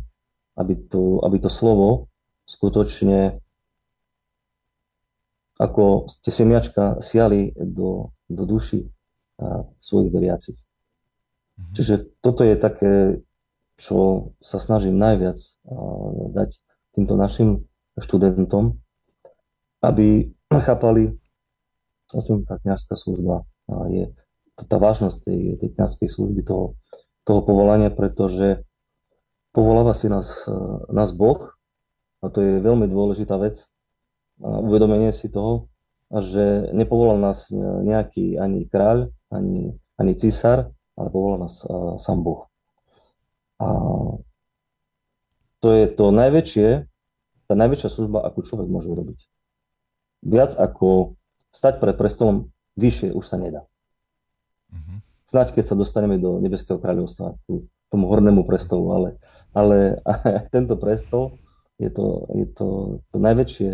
[0.57, 2.09] aby to, aby to slovo
[2.49, 3.39] skutočne
[5.59, 8.87] ako ste semiačka siali do, do duši
[9.75, 10.55] svojich veriacich.
[10.55, 11.73] Mm-hmm.
[11.75, 12.93] Čiže toto je také,
[13.75, 15.35] čo sa snažím najviac
[16.31, 16.49] dať
[16.95, 17.68] týmto našim
[18.01, 18.79] študentom,
[19.79, 21.15] aby chápali,
[22.11, 23.45] o čom tá kniazská služba
[23.93, 24.11] je,
[24.67, 26.75] tá vážnosť tej, tej kniazkej služby, toho,
[27.23, 28.65] toho povolania, pretože
[29.55, 30.49] povoláva si nás,
[30.91, 31.55] nás Boh
[32.19, 33.61] a to je veľmi dôležitá vec,
[34.41, 35.71] uvedomenie si toho,
[36.09, 41.61] že nepovolal nás nejaký ani kráľ, ani, ani císar, ale povolal nás
[42.01, 42.49] sám Boh.
[43.61, 43.69] A
[45.61, 46.88] to je to najväčšie,
[47.49, 49.19] tá najväčšia služba, akú človek môže urobiť.
[50.21, 51.17] Viac ako
[51.49, 53.65] stať pred prestolom, vyššie už sa nedá.
[54.69, 54.97] Mm-hmm.
[55.25, 59.09] Snáď, keď sa dostaneme do Nebeského kráľovstva, k tomu hornému prestolu, ale,
[59.57, 59.97] ale
[60.53, 61.41] tento prestol
[61.81, 62.67] je to, je to,
[63.09, 63.69] to najväčšie,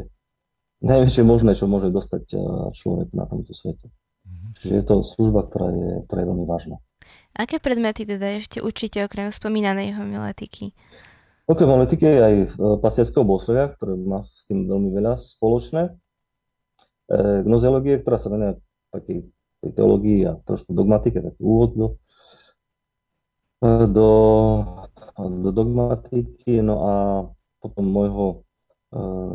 [0.80, 2.40] najväčšie možné, čo môže dostať eh,
[2.72, 3.92] človek na tomto svete.
[3.92, 4.50] Mm-hmm.
[4.64, 6.80] Čiže je to služba, ktorá je, ktorá je veľmi vážna.
[7.36, 10.72] Aké predmety teda ešte učíte okrem spomínanej homiletiky?
[11.46, 12.48] Okrem homiletiky je aj eh,
[12.82, 15.94] pastierského bohoslovia, ktoré má s tým veľmi veľa spoločné.
[17.06, 18.58] E, gnozeológie, ktorá sa venuje
[18.90, 19.30] takej
[19.62, 21.88] tej teológii a trošku dogmatike, taký úvod do,
[23.86, 24.12] do,
[25.14, 26.66] do dogmatiky.
[26.66, 26.94] No a
[27.62, 28.46] potom môjho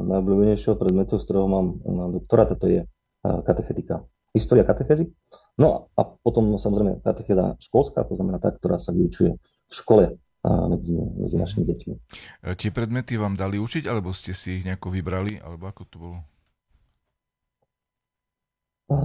[0.07, 2.81] najobľúbenejšieho predmetu, z ktorého mám na doktoráta, to je
[3.23, 4.07] katechetika.
[4.35, 5.11] História katechézy.
[5.59, 10.97] No a potom samozrejme katechéza školská, to znamená tá, ktorá sa vyučuje v škole medzi,
[10.97, 11.95] medzi našimi deťmi.
[11.95, 15.97] E, tie predmety vám dali učiť, alebo ste si ich nejako vybrali, alebo ako to
[16.01, 16.19] bolo?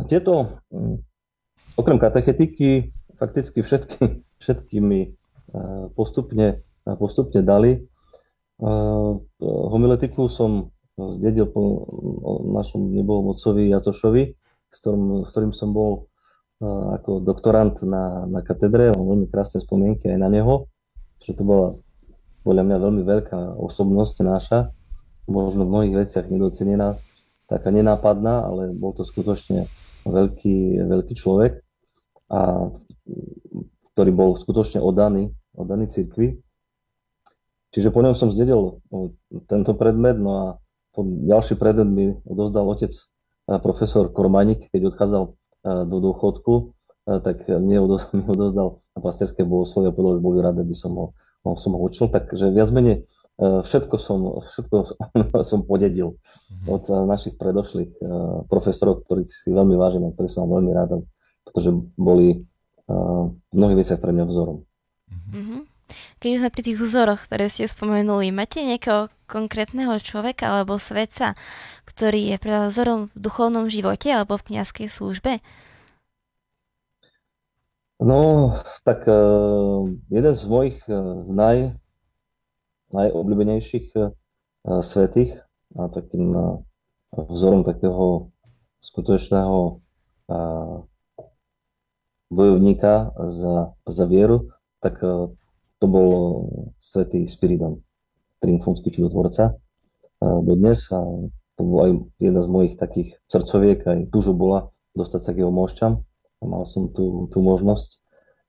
[0.09, 0.97] Tieto, mm,
[1.77, 4.01] okrem katechetiky, fakticky všetky,
[4.41, 5.13] všetky mi
[5.95, 7.79] postupne, postupne dali.
[9.39, 11.87] Homiletiku som zdedil po
[12.55, 14.23] našom nebohom otcovi Jacošovi,
[14.71, 16.07] s ktorým, s ktorým som bol
[16.59, 20.71] ako doktorant na, na katedre, mám veľmi krásne spomienky aj na neho,
[21.25, 21.67] že to bola
[22.45, 24.59] podľa mňa veľmi veľká osobnosť náša,
[25.25, 27.01] možno v mnohých veciach nedocenená,
[27.49, 29.65] taká nenápadná, ale bol to skutočne
[30.05, 31.65] veľký, veľký človek,
[32.29, 32.69] a,
[33.93, 36.37] ktorý bol skutočne oddaný, oddaný cirkvi.
[37.73, 39.17] Čiže po ňom som zdedil no,
[39.49, 40.45] tento predmet, no a
[41.01, 42.93] ďalší predmet mi odozdal otec
[43.65, 45.23] profesor Kormanik, keď odchádzal
[45.89, 46.74] do dôchodku,
[47.05, 51.05] tak mne odozdal, mi odozdal pastierské bohoslovie a povedal, že boli radi, aby som ho,
[51.55, 52.09] som ho učil.
[52.09, 53.05] Takže viac menej
[53.39, 54.75] všetko som, všetko
[55.43, 56.67] som podedil mhm.
[56.71, 57.99] od našich predošlých
[58.47, 61.03] profesorov, ktorých si veľmi vážim a ktorých som veľmi rád,
[61.45, 62.47] pretože boli
[62.85, 64.61] v mnohých veciach pre mňa vzorom.
[65.09, 65.61] Mm-hmm.
[66.21, 71.37] Keď sme pri tých vzoroch, ktoré ste spomenuli, máte nejakého konkrétneho človeka alebo svetca,
[71.85, 75.41] ktorý je pre vás vzorom v duchovnom živote alebo v kniazkej službe?
[77.99, 78.51] No,
[78.83, 81.79] tak uh, jeden z mojich uh, naj,
[82.91, 84.11] najobľúbenejších uh,
[84.83, 85.39] svetých
[85.75, 86.31] a takým
[87.11, 88.31] vzorom takého
[88.79, 89.83] skutočného
[92.31, 96.11] bojovníka za, za vieru, tak to bol
[96.79, 97.83] svätý Spiridon,
[98.39, 99.59] triumfomský čudotvorca
[100.23, 101.03] dodnes a
[101.55, 101.91] to bol aj
[102.23, 105.93] jedna z mojich takých srdcoviek, aj túžo bola dostať sa k jeho mošťam.
[106.45, 107.99] Mal som tú, tú možnosť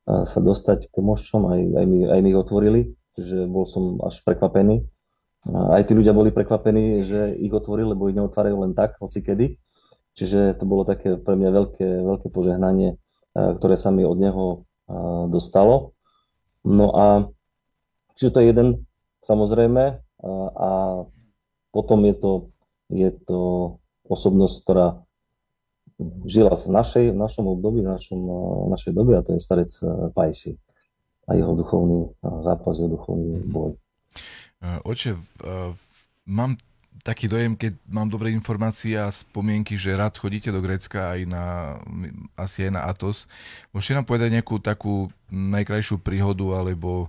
[0.06, 2.80] sa dostať k mošťom, aj, aj, mi, aj mi ich otvorili,
[3.18, 4.86] čiže bol som až prekvapený.
[5.50, 9.58] Aj tí ľudia boli prekvapení, že ich otvorili, lebo ich neotvárajú len tak, hoci kedy.
[10.16, 12.98] Čiže to bolo také pre mňa veľké, veľké požehnanie,
[13.34, 14.44] ktoré sa mi od neho
[15.30, 15.94] dostalo.
[16.66, 17.06] No a
[18.18, 18.68] čiže to je jeden
[19.22, 20.02] samozrejme
[20.56, 20.70] a
[21.70, 22.32] potom je to,
[22.90, 23.42] je to
[24.06, 25.05] osobnosť, ktorá
[26.28, 28.20] žila v, našej, v našom období, v našom,
[28.68, 30.60] našej dobe a to je starec e, Pajsi
[31.26, 33.50] a jeho duchovný zápas, jeho duchovný mhm.
[33.50, 33.72] boj.
[34.86, 35.18] Oče,
[36.26, 36.56] mám
[37.06, 41.76] taký dojem, keď mám dobré informácie a spomienky, že rád chodíte do Grécka aj na,
[42.34, 43.30] asi aj na Atos.
[43.70, 47.06] Môžete nám povedať nejakú takú najkrajšiu príhodu alebo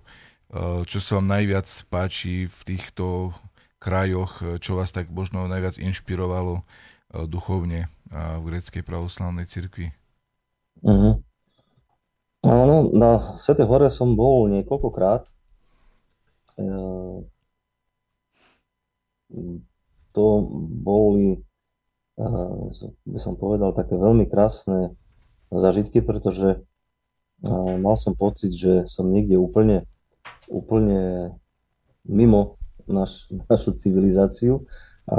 [0.53, 3.33] eh, čo sa vám najviac páči v týchto
[3.77, 6.65] krajoch, čo vás tak možno najviac inšpirovalo eh,
[7.14, 9.91] duchovne v gréckej pravoslavnej cirkvi?
[10.84, 11.20] Uh-huh.
[12.47, 15.28] Áno, na Svete hore som bol niekoľkokrát
[20.18, 20.26] to
[20.82, 21.38] boli,
[23.05, 24.97] by som povedal, také veľmi krásne
[25.53, 26.66] zažitky, pretože
[27.78, 29.86] mal som pocit, že som niekde úplne,
[30.49, 31.32] úplne
[32.01, 32.58] mimo
[32.89, 34.66] naš, našu civilizáciu.
[35.08, 35.16] A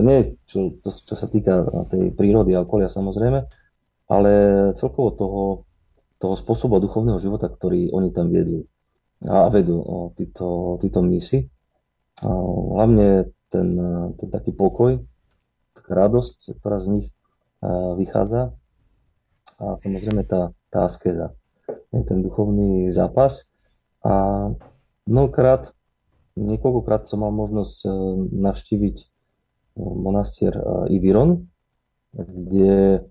[0.00, 3.44] nie čo, to, čo sa týka tej prírody a okolia samozrejme,
[4.08, 4.32] ale
[4.72, 5.42] celkovo toho,
[6.16, 8.64] toho spôsobu duchovného života, ktorý oni tam viedli
[9.28, 9.84] a vedú
[10.16, 11.48] títo, títo misi.
[12.24, 12.28] A
[12.80, 13.76] hlavne ten,
[14.16, 15.04] ten taký pokoj,
[15.76, 17.08] taká radosť, ktorá z nich
[17.96, 18.56] vychádza
[19.56, 21.32] a samozrejme tá, tá askeza,
[21.92, 23.52] ten duchovný zápas.
[24.04, 24.48] A
[25.08, 25.72] mnohokrát,
[26.36, 27.88] niekoľkokrát som mal možnosť
[28.32, 29.15] navštíviť
[29.76, 30.56] monastier
[30.88, 31.46] Iviron,
[32.16, 33.04] kde,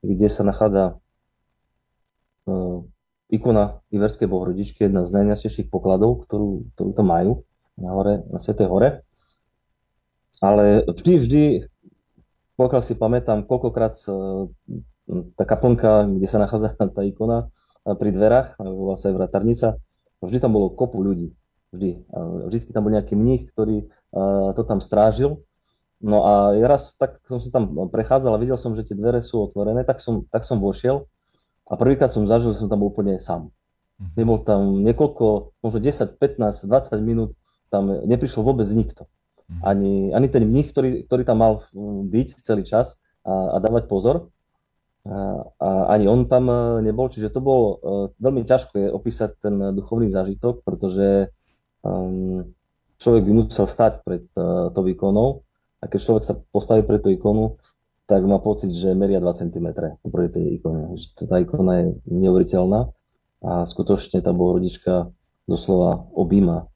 [0.00, 1.02] kde sa nachádza
[3.26, 7.32] ikona Iverskej bohorodičky, jedna z najnajčastejších pokladov, ktorú, ktorú to majú
[7.74, 8.88] na, hore, na Svetej hore.
[10.38, 11.42] Ale vždy, vždy,
[12.54, 13.98] pokiaľ si pamätám, koľkokrát
[15.34, 17.50] tá kaplnka, kde sa nachádza tá ikona
[17.82, 19.78] pri dverách, volá sa vratarnica,
[20.22, 21.34] vždy tam bolo kopu ľudí.
[21.74, 22.06] Vždy.
[22.46, 23.90] Vždycky tam bol nejaký mních, ktorý
[24.54, 25.42] to tam strážil.
[26.00, 29.24] No a ja raz tak som sa tam prechádzal a videl som, že tie dvere
[29.24, 31.08] sú otvorené, tak som, tak som vošiel
[31.66, 33.48] a prvýkrát som zažil, že som tam úplne sám.
[33.96, 34.12] Mhm.
[34.14, 37.32] Nebol tam niekoľko, možno 10, 15, 20 minút,
[37.72, 39.08] tam neprišiel vôbec nikto.
[39.48, 39.62] Mhm.
[39.64, 41.64] Ani, ani ten mních, ktorý, ktorý tam mal
[42.12, 44.28] byť celý čas a, a dávať pozor,
[45.06, 47.76] a, a ani on tam e, nebol, čiže to bolo uh,
[48.18, 51.30] veľmi ťažko je opísať ten duchovný zážitok, pretože
[51.86, 52.42] um,
[52.98, 55.46] človek by musel stať pred uh, tou ikonou
[55.78, 57.62] a keď človek sa postaví pred tú ikonu,
[58.06, 59.66] tak má pocit, že meria 2 cm
[60.02, 60.94] oproti tej ikone.
[60.98, 62.90] Že tá ikona je neuveriteľná
[63.42, 65.10] a skutočne tá bohorodička
[65.46, 66.70] doslova objíma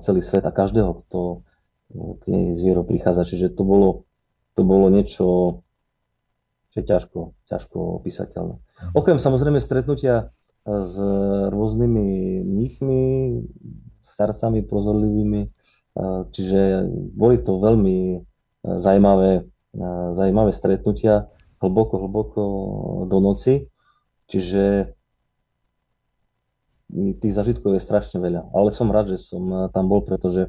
[0.00, 1.44] celý svet a každého, kto
[1.92, 3.28] k nej zviero prichádza.
[3.28, 4.08] Čiže to bolo,
[4.56, 5.60] to bolo niečo,
[6.72, 8.56] čo je ťažko, ťažko opísateľné.
[8.96, 10.32] Okrem samozrejme stretnutia
[10.66, 10.98] s
[11.52, 13.02] rôznymi mníchmi,
[14.06, 15.50] starcami prozorlivými,
[16.30, 18.22] čiže boli to veľmi
[18.62, 19.44] zaujímavé
[20.16, 21.28] zaujímavé stretnutia
[21.60, 22.42] hlboko, hlboko
[23.12, 23.68] do noci.
[24.26, 24.96] Čiže
[27.20, 28.56] tých zažitkov je strašne veľa.
[28.56, 30.48] Ale som rád, že som tam bol, pretože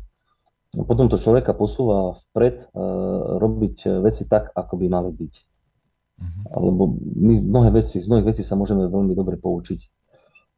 [0.72, 2.72] potom to človeka posúva vpred
[3.38, 5.34] robiť veci tak, ako by mali byť.
[6.18, 6.44] Uh-huh.
[6.58, 9.80] Alebo my mnohé veci, z mnohých vecí sa môžeme veľmi dobre poučiť.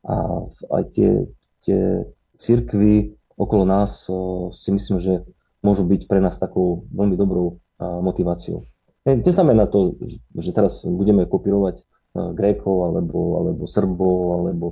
[0.08, 0.48] A
[0.80, 1.28] aj tie,
[1.66, 2.08] tie
[2.40, 4.08] církvy okolo nás
[4.56, 5.28] si myslím, že
[5.60, 8.64] môžu byť pre nás takou veľmi dobrou motiváciu.
[9.04, 9.96] Neznamená to,
[10.40, 11.84] že teraz budeme kopírovať
[12.16, 14.68] Grékov alebo, alebo Srbov alebo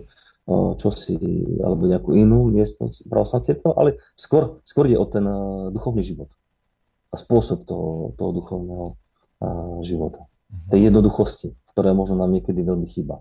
[0.79, 1.19] čosi,
[1.59, 5.27] alebo nejakú inú miestnu pravoslavnú cirkev, ale skôr, skôr je o ten
[5.75, 6.31] duchovný život
[7.11, 8.85] a spôsob toho, toho duchovného
[9.83, 10.23] života.
[10.71, 13.19] Tej jednoduchosti, ktorá možno nám niekedy veľmi chýba.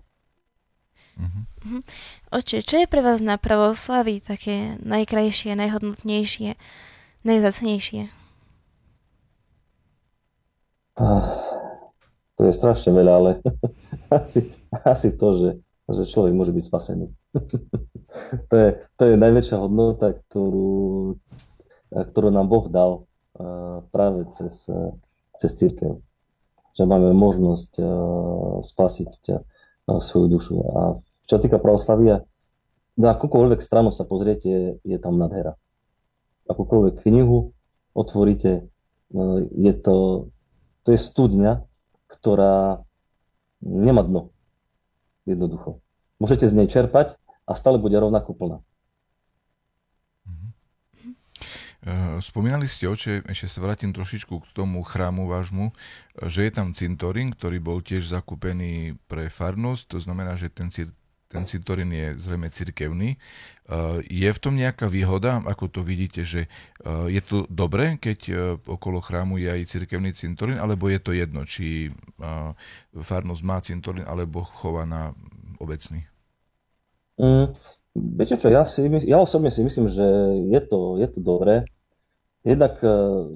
[1.17, 1.81] Mm-hmm.
[2.29, 6.53] Oče, čo je pre vás na pravoslaví také najkrajšie, najhodnotnejšie,
[7.25, 8.13] najzacnejšie?
[12.37, 13.31] To je strašne veľa, ale
[14.17, 14.53] asi,
[14.85, 15.49] asi to, že,
[15.89, 17.07] že človek môže byť spasený.
[18.49, 21.17] to, je, to je najväčšia hodnota, ktorú,
[21.93, 23.09] ktorú nám Boh dal
[23.93, 24.69] práve cez,
[25.37, 26.01] cez církev.
[26.77, 27.81] Že máme možnosť
[28.61, 29.13] spasiť
[29.87, 30.55] svoju dušu.
[30.73, 30.81] A
[31.27, 32.23] čo týka pravoslavia,
[32.97, 35.53] na akúkoľvek stranu sa pozriete, je tam nadhera.
[36.49, 37.53] Akúkoľvek knihu
[37.93, 38.65] otvoríte,
[39.53, 40.27] je to
[40.87, 41.67] to je studňa,
[42.07, 42.79] ktorá
[43.59, 44.31] nemá dno.
[45.27, 45.83] Jednoducho.
[46.15, 48.57] Môžete z nej čerpať a stále bude rovnako plná.
[50.23, 50.47] Mhm.
[51.83, 55.75] Eh, spomínali ste, oče, ešte sa vrátim trošičku k tomu chrámu vášmu,
[56.23, 60.71] že je tam cintorín, ktorý bol tiež zakúpený pre farnosť, to znamená, že ten
[61.27, 63.15] ten cintorín je zrejme cirkevný.
[63.15, 63.17] E,
[64.07, 66.49] je v tom nejaká výhoda, ako to vidíte, že e,
[67.11, 71.43] je to dobré, keď e, okolo chrámu je aj cirkevný cintorín, alebo je to jedno,
[71.43, 71.91] či
[72.95, 75.11] farnosť má cintorín, alebo chová na
[75.59, 76.07] obecný?
[77.19, 77.51] Mm,
[78.15, 80.05] viete čo, ja, si, ja osobne si myslím, že
[80.47, 81.67] je to, je to dobré.
[82.47, 82.79] Jednak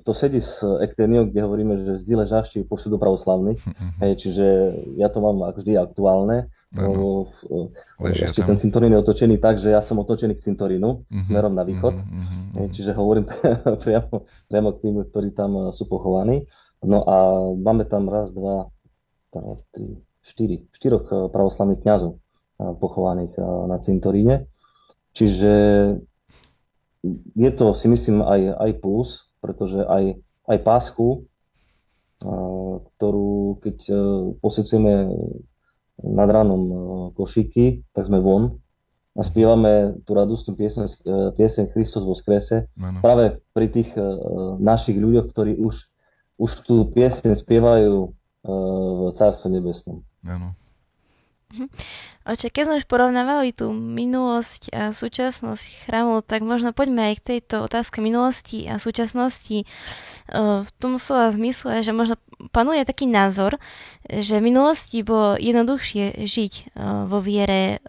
[0.07, 3.99] to sedí s Ekteniou, kde hovoríme, že zdí ležáši posúdu pravoslavný, mm-hmm.
[4.07, 4.45] hej, čiže
[4.95, 6.47] ja to mám vždy aktuálne.
[6.72, 7.28] No,
[8.07, 11.28] ešte ten cintorín je otočený tak, že ja som otočený k cintorínu mm-hmm.
[11.28, 11.99] smerom na východ.
[11.99, 12.72] Mm-hmm.
[12.72, 13.28] Čiže hovorím
[13.84, 16.47] priamo, priamo k tým, ktorí tam eh, sú pochovaní.
[16.80, 17.16] No a
[17.59, 18.72] máme tam raz, dva,
[19.76, 22.16] tri, štyri, štyroch pravoslavných kňazov
[22.57, 23.36] pochovaných
[23.68, 24.47] na cintoríne.
[25.12, 25.51] Čiže
[27.34, 31.26] je to si myslím aj, aj plus, pretože aj, aj pásku,
[32.22, 33.78] ktorú keď
[34.38, 35.10] posecujeme
[36.02, 36.62] nad ránom
[37.18, 38.62] košíky, tak sme von
[39.18, 40.86] a spievame tú radostnú piesň,
[41.34, 42.70] piesň Christos vo skrese.
[42.78, 43.02] Ano.
[43.02, 43.91] Práve pri tých
[44.62, 45.76] našich ľuďoch, ktorí už,
[46.38, 48.14] už tú piesň spievajú
[48.45, 50.06] v Cárstve nebesnom.
[50.22, 50.54] Áno.
[51.52, 51.68] Mhm.
[52.22, 57.28] Oče, keď sme už porovnávali tú minulosť a súčasnosť chrámu, tak možno poďme aj k
[57.28, 59.66] tejto otázke minulosti a súčasnosti
[60.32, 62.22] v tom slova zmysle, že možno
[62.54, 63.58] panuje taký názor,
[64.06, 66.78] že v minulosti bolo jednoduchšie žiť
[67.10, 67.82] vo viere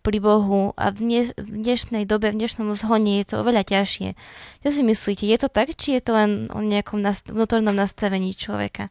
[0.00, 4.16] pri Bohu a v, dnes, v dnešnej dobe, v dnešnom zhone je to oveľa ťažšie.
[4.64, 8.88] Čo si myslíte, je to tak, či je to len o nejakom vnútornom nastavení človeka?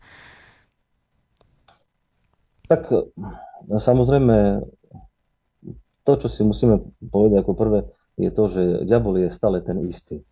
[2.70, 2.86] Tak
[3.66, 4.62] No samozrejme,
[6.06, 7.80] to, čo si musíme povedať ako prvé,
[8.16, 10.24] je to, že diabol je stále ten istý.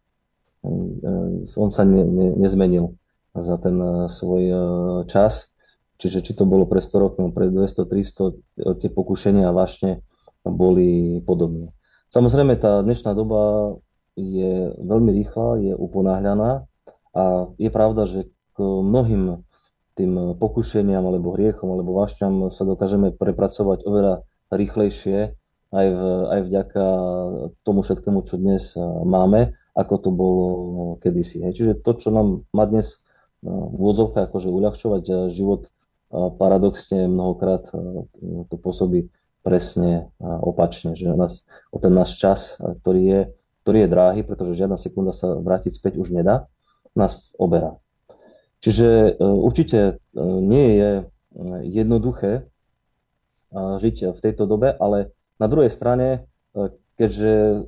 [1.60, 2.96] On sa ne, ne, nezmenil
[3.36, 4.60] za ten eh, svoj eh,
[5.10, 5.52] čas,
[5.98, 10.06] čiže či to bolo pre 100 rokov, pre 200, 300, eh, tie pokušenia vášne
[10.46, 11.74] boli podobné.
[12.14, 13.74] Samozrejme, tá dnešná doba
[14.14, 16.70] je veľmi rýchla, je uponáhľaná
[17.18, 17.24] a
[17.58, 19.42] je pravda, že k mnohým
[19.94, 24.14] tým pokušeniam alebo hriechom alebo vášňam sa dokážeme prepracovať oveľa
[24.50, 25.38] rýchlejšie
[25.74, 26.86] aj, v, aj vďaka
[27.66, 30.46] tomu všetkému, čo dnes máme, ako to bolo
[31.02, 31.42] kedysi.
[31.42, 33.02] Čiže to, čo nám má dnes
[33.44, 35.68] v úvodzovkách akože uľahčovať život,
[36.14, 37.68] paradoxne mnohokrát
[38.48, 39.10] to pôsobí
[39.44, 43.22] presne opačne, že nás, o ten náš čas, ktorý je,
[43.66, 46.48] ktorý je dráhy, pretože žiadna sekunda sa vrátiť späť už nedá,
[46.96, 47.83] nás oberá.
[48.64, 49.94] Čiže e, určite e,
[50.24, 51.04] nie je e,
[51.68, 52.48] jednoduché
[53.54, 56.26] žiť v tejto dobe, ale na druhej strane,
[56.98, 57.62] keďže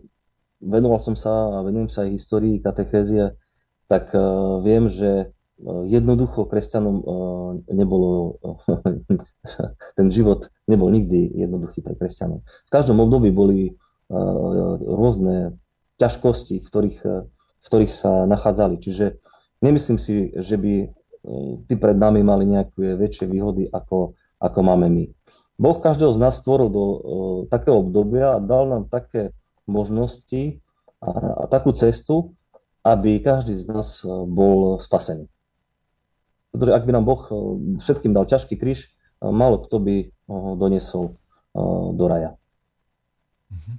[0.57, 3.37] venoval som sa a venujem sa aj histórii katechézie,
[3.85, 4.09] tak
[4.65, 5.29] viem, že
[5.85, 7.05] jednoducho kresťanom
[7.69, 8.41] nebolo,
[10.01, 12.41] ten život nebol nikdy jednoduchý pre kresťanov.
[12.41, 13.77] V každom období boli
[14.89, 15.53] rôzne
[16.01, 16.99] ťažkosti, v ktorých,
[17.61, 18.81] v ktorých sa nachádzali.
[18.81, 19.21] Čiže
[19.63, 20.87] Nemyslím si, že by e,
[21.67, 25.05] tí pred nami mali nejaké väčšie výhody, ako, ako máme my.
[25.55, 26.99] Boh každého z nás stvoril do uh,
[27.47, 29.31] takého obdobia a dal nám také
[29.63, 30.59] možnosti
[30.99, 32.35] a, a takú cestu,
[32.83, 35.31] aby každý z nás e, bol spasený.
[36.51, 37.23] Pretože ak by nám Boh
[37.79, 39.95] všetkým dal ťažký kríž, málo kto by
[40.27, 41.19] ho doniesol
[41.95, 42.35] do raja.
[43.51, 43.73] Mhm.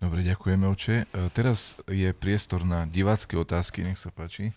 [0.00, 0.96] Dobre, ďakujeme, oče.
[1.36, 4.56] Teraz je priestor na divácké otázky, nech sa páči.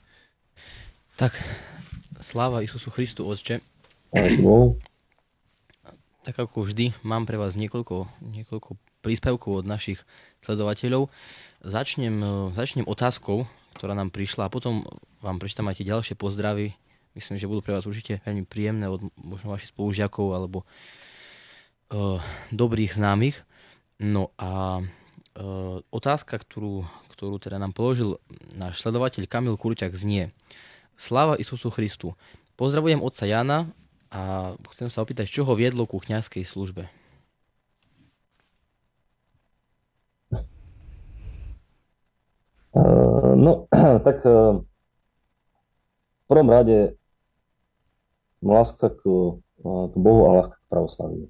[1.14, 1.38] Tak,
[2.20, 3.62] sláva Isusu Christu, Otče.
[6.24, 10.00] Tak ako vždy, mám pre vás niekoľko, niekoľko príspevkov od našich
[10.40, 11.12] sledovateľov.
[11.60, 12.24] Začnem,
[12.56, 13.44] začnem otázkou,
[13.76, 14.88] ktorá nám prišla a potom
[15.20, 16.76] vám prečítam aj tie ďalšie pozdravy.
[17.14, 20.66] Myslím, že budú pre vás určite veľmi príjemné od možno vašich spolužiakov alebo
[21.94, 22.18] uh,
[22.50, 23.38] dobrých známych.
[24.02, 24.82] No a
[25.90, 28.22] otázka, ktorú, ktorú teda nám položil
[28.54, 30.30] náš sledovateľ Kamil Kurťak znie.
[30.94, 32.14] Sláva Isusu Christu.
[32.54, 33.74] Pozdravujem otca Jana
[34.14, 36.86] a chcem sa opýtať, čo ho viedlo ku kňazskej službe.
[42.74, 43.66] Uh, no,
[44.06, 44.62] tak uh,
[46.22, 46.98] v prvom rade
[48.42, 49.02] láska k,
[49.66, 51.26] k Bohu a láska k pravoslaviu.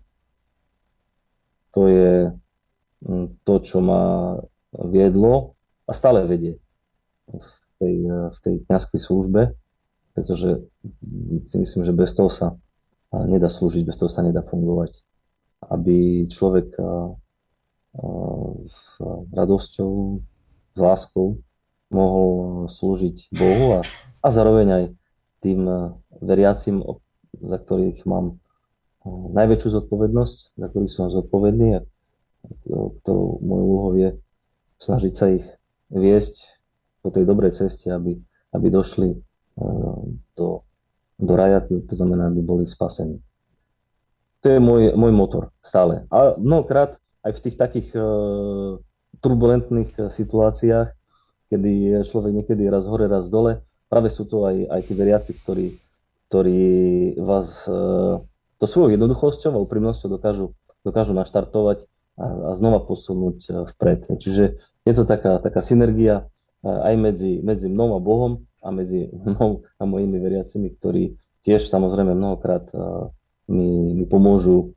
[1.76, 2.32] To je
[3.43, 4.36] to, čo ma
[4.74, 6.58] viedlo a stále vedie
[7.28, 7.95] v tej,
[8.32, 9.56] v tej kniazkej službe,
[10.16, 10.64] pretože
[11.43, 12.56] si myslím, že bez toho sa
[13.14, 15.04] nedá slúžiť, bez toho sa nedá fungovať.
[15.64, 16.76] Aby človek
[18.64, 18.97] s
[19.32, 19.93] radosťou,
[20.74, 21.43] s láskou
[21.93, 23.82] mohol slúžiť Bohu a,
[24.24, 24.84] a zároveň aj
[25.45, 25.68] tým
[26.18, 26.82] veriacim,
[27.38, 28.41] za ktorých mám
[29.08, 31.86] najväčšiu zodpovednosť, za ktorých som zodpovedný a
[33.04, 34.10] ktorou mojou úlohou je
[34.80, 35.46] snažiť sa ich
[35.94, 36.54] viesť
[37.04, 38.16] po tej dobrej ceste, aby,
[38.56, 40.02] aby došli eh,
[40.36, 40.48] do,
[41.20, 43.20] do raja, to, to znamená, aby boli spasení.
[44.44, 46.04] To je môj, môj motor stále.
[46.12, 48.76] A mnohokrát aj v tých takých uh,
[49.24, 50.89] turbulentných eh, situáciách,
[51.48, 55.32] kedy je človek niekedy raz hore, raz dole, práve sú to aj, aj tí veriaci,
[55.39, 55.68] ktorí,
[56.28, 56.64] ktorí
[57.24, 58.20] vás uh,
[58.60, 60.52] to svojou jednoduchosťou a úprimnosťou dokážu,
[60.84, 61.88] dokážu naštartovať
[62.18, 64.20] a, a znova posunúť vpred.
[64.20, 64.43] Čiže
[64.86, 66.30] je to taká, taká synergia
[66.64, 72.16] aj medzi, medzi mnou a Bohom a medzi mnou a mojimi veriacimi, ktorí tiež samozrejme
[72.16, 72.72] mnohokrát
[73.51, 74.72] mi, mi pomôžu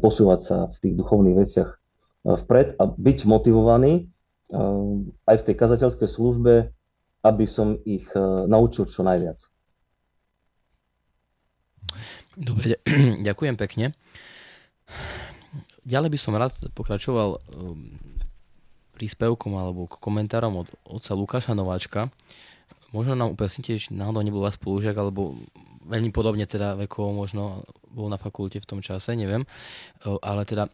[0.00, 1.70] posúvať sa v tých duchovných veciach
[2.24, 4.12] vpred a byť motivovaný
[5.24, 6.54] aj v tej kazateľskej službe,
[7.24, 8.08] aby som ich
[8.48, 9.40] naučil čo najviac.
[12.36, 12.80] Dobre,
[13.28, 13.96] ďakujem pekne.
[15.88, 17.40] Ďalej by som rád pokračoval
[18.94, 22.12] príspevkom alebo komentárom od otca Lukáša Nováčka.
[22.92, 25.40] Možno nám upresnite, či náhodou nebol vás spolužiak, alebo
[25.88, 29.48] veľmi podobne teda vekovo možno bol na fakulte v tom čase, neviem.
[30.04, 30.68] Ale teda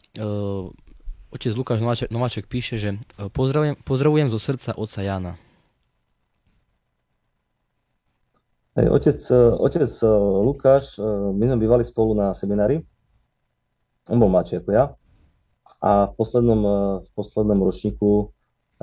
[1.30, 2.98] otec Lukáš Nováček, Nováček píše, že
[3.30, 5.36] pozdravujem, pozdravujem zo srdca otca Jana.
[8.74, 9.20] Hej, otec,
[9.60, 9.88] otec
[10.42, 10.98] Lukáš,
[11.36, 12.82] my sme bývali spolu na seminári.
[14.10, 14.84] On bol mladší ako ja.
[15.82, 18.36] A v poslednom, eh, v poslednom ročníku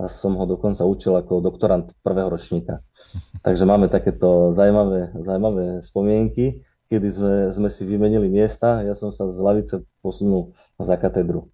[0.10, 2.82] som ho dokonca učil ako doktorant prvého ročníka.
[3.46, 8.82] Takže máme takéto zaujímavé, zaujímavé spomienky, kedy sme, sme si vymenili miesta.
[8.82, 11.50] Ja som sa z lavice posunul za katedru.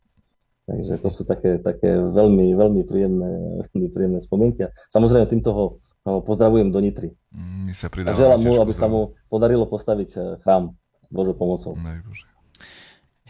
[0.69, 3.31] Takže to sú také, také veľmi, veľmi príjemné,
[3.65, 4.69] veľmi príjemné spomienky.
[4.69, 5.65] A samozrejme týmto ho,
[6.05, 7.09] ho pozdravujem do Nitry.
[7.33, 10.77] My sa a želám mu, aby sa mu podarilo postaviť eh, chrám
[11.09, 11.73] Božou pomocou.
[11.73, 12.29] Najbože.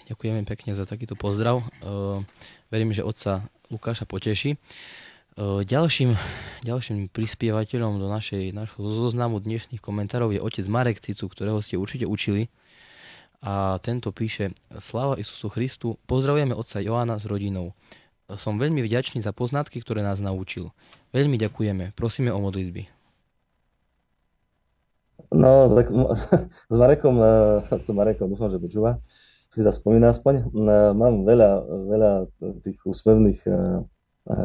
[0.09, 1.61] Ďakujeme pekne za takýto pozdrav.
[1.85, 2.25] Uh,
[2.73, 4.57] verím, že otca Lukáša poteší.
[5.37, 6.17] Uh, ďalším,
[6.65, 12.09] ďalším prispievateľom do našej, našho zoznamu dnešných komentárov je otec Marek Cicu, ktorého ste určite
[12.09, 12.49] učili.
[13.45, 14.49] A tento píše
[14.81, 17.77] Sláva Isusu Christu, pozdravujeme otca Joána s rodinou.
[18.33, 20.73] Som veľmi vďačný za poznatky, ktoré nás naučil.
[21.13, 21.93] Veľmi ďakujeme.
[21.93, 22.89] Prosíme o modlitby.
[25.37, 25.93] No, tak
[26.73, 27.15] s Marekom,
[27.85, 28.97] s Marekom, dúfam, že počúva
[29.49, 30.53] si sa spomína aspoň.
[30.93, 31.49] Mám veľa,
[31.89, 32.11] veľa
[32.61, 33.53] tých úsmevných e,
[34.29, 34.35] e,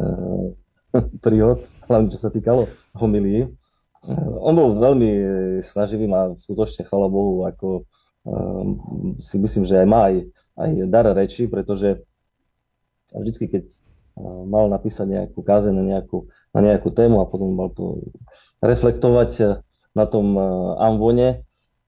[1.24, 3.44] príhod, hlavne čo sa týkalo homilii.
[3.44, 3.48] E,
[4.40, 5.10] on bol veľmi
[5.60, 7.84] snaživý, má skutočne, chvala Bohu, ako
[9.20, 10.16] si myslím, že aj má aj,
[10.56, 12.00] aj dar reči, pretože
[13.12, 13.64] vždycky, keď
[14.48, 18.00] mal napísať nejakú kázeň na nejakú, na nejakú tému a potom mal to
[18.64, 19.60] reflektovať
[19.92, 20.40] na tom
[20.80, 21.44] amvone,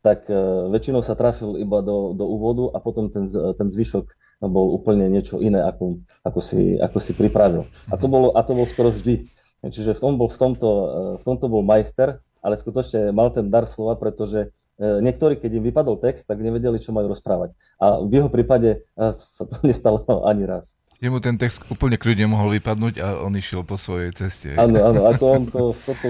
[0.06, 0.38] tak e,
[0.70, 4.06] väčšinou sa trafil iba do, do úvodu a potom ten, ten zvyšok
[4.46, 7.66] bol úplne niečo iné, ako, ako, si, ako si pripravil.
[7.90, 9.26] A to, bolo, a to bol skoro vždy.
[9.66, 10.86] Čiže v, tom bol, v, tomto, e,
[11.18, 15.66] v tomto bol majster, ale skutočne mal ten dar slova, pretože e, niektorí, keď im
[15.74, 17.58] vypadol text, tak nevedeli, čo majú rozprávať.
[17.82, 20.78] A v jeho prípade sa to nestalo ani raz.
[21.02, 24.54] Jemu ten text úplne kľudne mohol vypadnúť a on išiel po svojej ceste.
[24.54, 26.08] Áno, áno, ako on to, toto,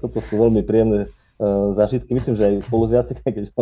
[0.00, 1.12] toto sú veľmi príjemné
[1.72, 2.10] zážitky.
[2.16, 3.52] Myslím, že aj spolužiaci, keď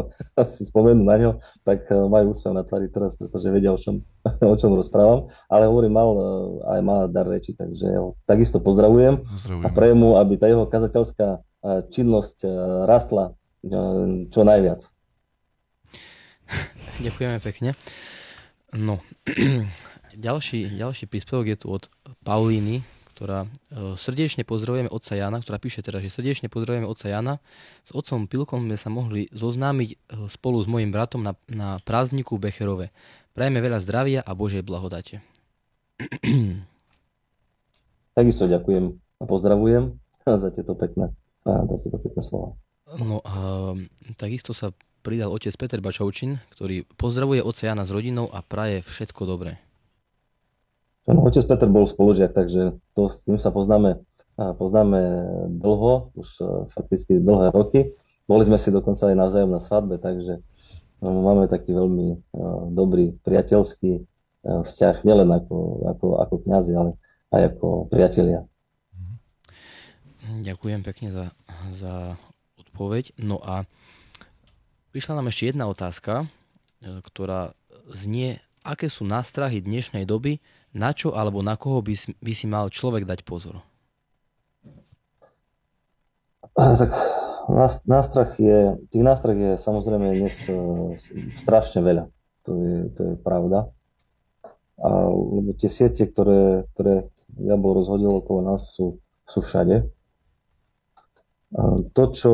[0.51, 1.31] si spomenú na ňo,
[1.67, 4.03] tak eh, majú úsmev na tvári teraz, pretože vedia, o čom,
[4.55, 5.31] o čom rozprávam.
[5.51, 6.23] Ale hovorím, mal eh,
[6.79, 9.67] aj má dar reči, takže ho takisto pozdravujem, pozdravujem.
[9.67, 12.45] a prejem mu, aby tá jeho kazateľská činnosť
[12.85, 13.33] rastla
[14.29, 14.85] čo najviac.
[17.05, 17.73] Ďakujeme pekne.
[18.77, 19.01] No,
[20.29, 21.89] ďalší, ďalší príspevok je tu od
[22.21, 22.85] Paulíny,
[23.15, 27.39] ktorá e, srdečne pozdravujeme otca Jana, ktorá píše teda, že srdečne pozdravujeme otca Jana.
[27.87, 29.97] S otcom Pilkom sme sa mohli zoznámiť e,
[30.27, 32.91] spolu s mojim bratom na, na prázdniku Becherove.
[33.31, 35.23] Prajeme veľa zdravia a Božej blahodate.
[38.19, 39.95] Takisto ďakujem a pozdravujem
[40.43, 41.15] za tieto pekné,
[41.47, 42.59] za tieto pekné slova.
[42.99, 43.73] No a
[44.19, 49.29] takisto sa pridal otec Peter Bačovčin, ktorý pozdravuje otca Jana s rodinou a praje všetko
[49.29, 49.61] dobré.
[51.05, 54.01] No, otec Peter bol spolužiak, takže to, s tým sa poznáme,
[54.41, 55.01] poznáme
[55.53, 57.93] dlho, už e, fakticky dlhé roky.
[58.25, 60.41] Boli sme si dokonca aj navzájom na svadbe, takže
[61.05, 62.17] no, máme taký veľmi e,
[62.73, 64.03] dobrý priateľský e,
[64.65, 66.97] vzťah, nielen ako, ako, ako kniazy, ale
[67.37, 68.49] aj ako priatelia.
[70.25, 71.27] Ďakujem pekne za,
[71.77, 71.95] za
[72.57, 73.13] odpoveď.
[73.21, 73.69] No a
[74.97, 76.33] prišla nám ešte jedna otázka,
[76.81, 77.53] ktorá
[77.93, 80.41] znie, aké sú nástrahy dnešnej doby
[80.75, 83.63] na čo alebo na koho by, by si mal človek dať pozor?
[86.55, 86.91] Tak
[87.87, 90.55] nástrach je, tých nástrach je samozrejme dnes e,
[91.41, 92.05] strašne veľa.
[92.45, 93.69] To je, to je pravda.
[94.81, 99.89] A, lebo tie siete, ktoré, ktoré bol rozhodil okolo nás, sú, sú všade.
[101.55, 101.63] A
[101.95, 102.33] to, čo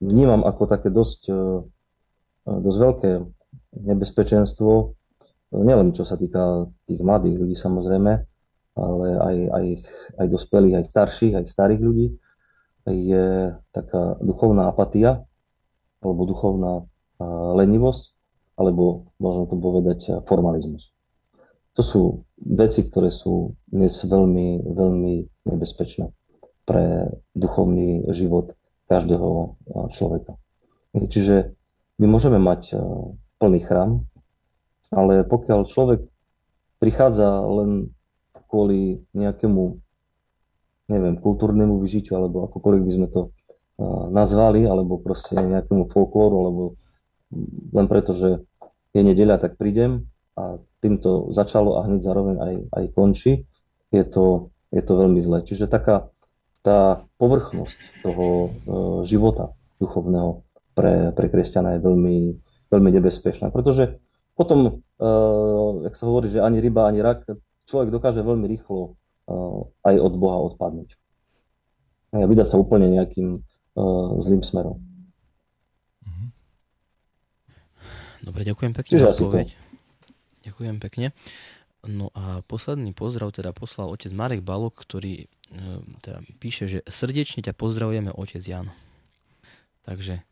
[0.00, 1.40] vnímam ako také dosť, e,
[2.46, 3.10] dosť veľké
[3.76, 4.95] nebezpečenstvo,
[5.62, 8.12] nielen čo sa týka tých mladých ľudí samozrejme,
[8.76, 9.66] ale aj, aj,
[10.20, 12.06] aj dospelých, aj starších, aj starých ľudí,
[12.86, 15.26] je taká duchovná apatia
[16.04, 16.86] alebo duchovná
[17.56, 18.14] lenivosť,
[18.60, 20.92] alebo možno to povedať formalizmus.
[21.76, 22.02] To sú
[22.40, 25.14] veci, ktoré sú dnes veľmi, veľmi
[25.50, 26.12] nebezpečné
[26.64, 28.54] pre duchovný život
[28.86, 29.58] každého
[29.92, 30.38] človeka.
[30.96, 31.52] Čiže
[32.00, 32.76] my môžeme mať
[33.40, 34.08] plný chrám,
[34.90, 36.00] ale pokiaľ človek
[36.78, 37.90] prichádza len
[38.46, 39.62] kvôli nejakému,
[40.92, 43.22] neviem, kultúrnemu vyžitiu, alebo akokoľvek by sme to
[44.12, 46.62] nazvali, alebo proste nejakému folklóru, alebo
[47.74, 48.40] len preto, že
[48.96, 53.32] je nedeľa, tak prídem a týmto začalo a hneď zároveň aj, aj končí,
[53.92, 55.44] je to, je to veľmi zlé.
[55.44, 56.08] Čiže taká
[56.66, 58.48] tá povrchnosť toho e,
[59.06, 60.42] života duchovného
[60.74, 62.16] pre, pre kresťana je veľmi,
[62.74, 64.02] veľmi nebezpečná, pretože
[64.36, 65.08] potom, e,
[65.88, 67.24] jak sa hovorí, že ani ryba, ani rak,
[67.64, 68.90] človek dokáže veľmi rýchlo e,
[69.88, 70.92] aj od Boha odpadnúť.
[72.12, 73.34] A vydať sa úplne nejakým
[73.76, 74.80] uh, zlým smerom.
[78.24, 79.52] Dobre, ďakujem pekne za odpoveď.
[80.46, 81.12] Ďakujem pekne.
[81.84, 85.28] No a posledný pozdrav teda poslal otec Marek Balok, ktorý
[86.02, 88.72] teda píše, že srdečne ťa pozdravujeme otec Jan.
[89.86, 90.26] Takže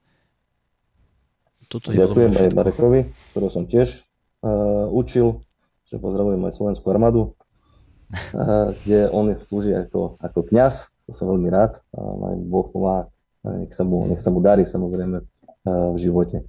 [1.75, 4.07] toto je Ďakujem aj Marekovi, ktorého som tiež
[4.47, 5.43] uh, učil,
[5.91, 11.51] že pozdravujem aj Slovenskú armádu, uh, kde on slúži ako, ako kňaz, to som veľmi
[11.51, 13.11] rád, aj Boh pomáha
[13.45, 15.21] nech sa mu, nech sa mu darí samozrejme
[15.69, 16.49] v živote.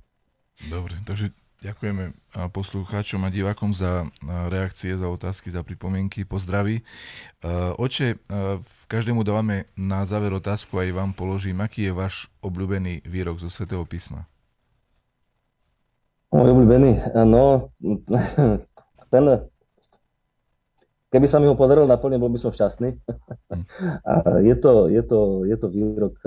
[0.71, 2.15] Dobre, takže ďakujeme
[2.55, 4.07] poslucháčom a divákom za
[4.47, 6.88] reakcie, za otázky, za pripomienky, pozdraví.
[7.76, 8.15] Oče,
[8.63, 13.51] v každému dávame na záver otázku, aj vám položím, aký je váš obľúbený výrok zo
[13.51, 14.23] Svetého písma?
[16.36, 16.91] Môj obľúbený,
[17.23, 17.71] no,
[19.13, 19.23] ten,
[21.07, 22.99] keby sa mi ho podarilo naplniť, bol by som šťastný.
[24.11, 26.19] A je to, je to, je to výrok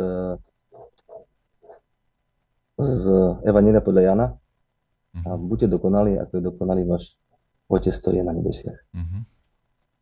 [2.79, 3.05] z
[3.45, 4.27] Evanília podľa Jana.
[5.29, 5.45] A mhm.
[5.45, 7.21] buďte dokonali, ako je dokonalý váš
[7.69, 8.81] Otec, ktorý je na nebesiach.
[8.97, 9.29] Uh-huh.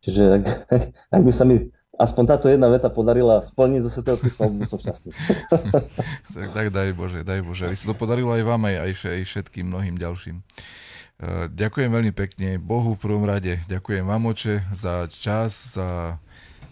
[0.06, 0.44] Čiže ak,
[1.18, 1.66] ak by sa mi
[1.96, 5.10] aspoň táto jedna veta podarila splniť zo Svetého písma, by som šťastný.
[6.32, 7.68] tak, tak daj Bože, daj Bože.
[7.68, 10.44] Aby sa to podarilo aj vám, aj, aj, všetkým mnohým ďalším.
[11.16, 13.64] Uh, ďakujem veľmi pekne Bohu v prvom rade.
[13.66, 16.20] Ďakujem vám, oče, za čas, za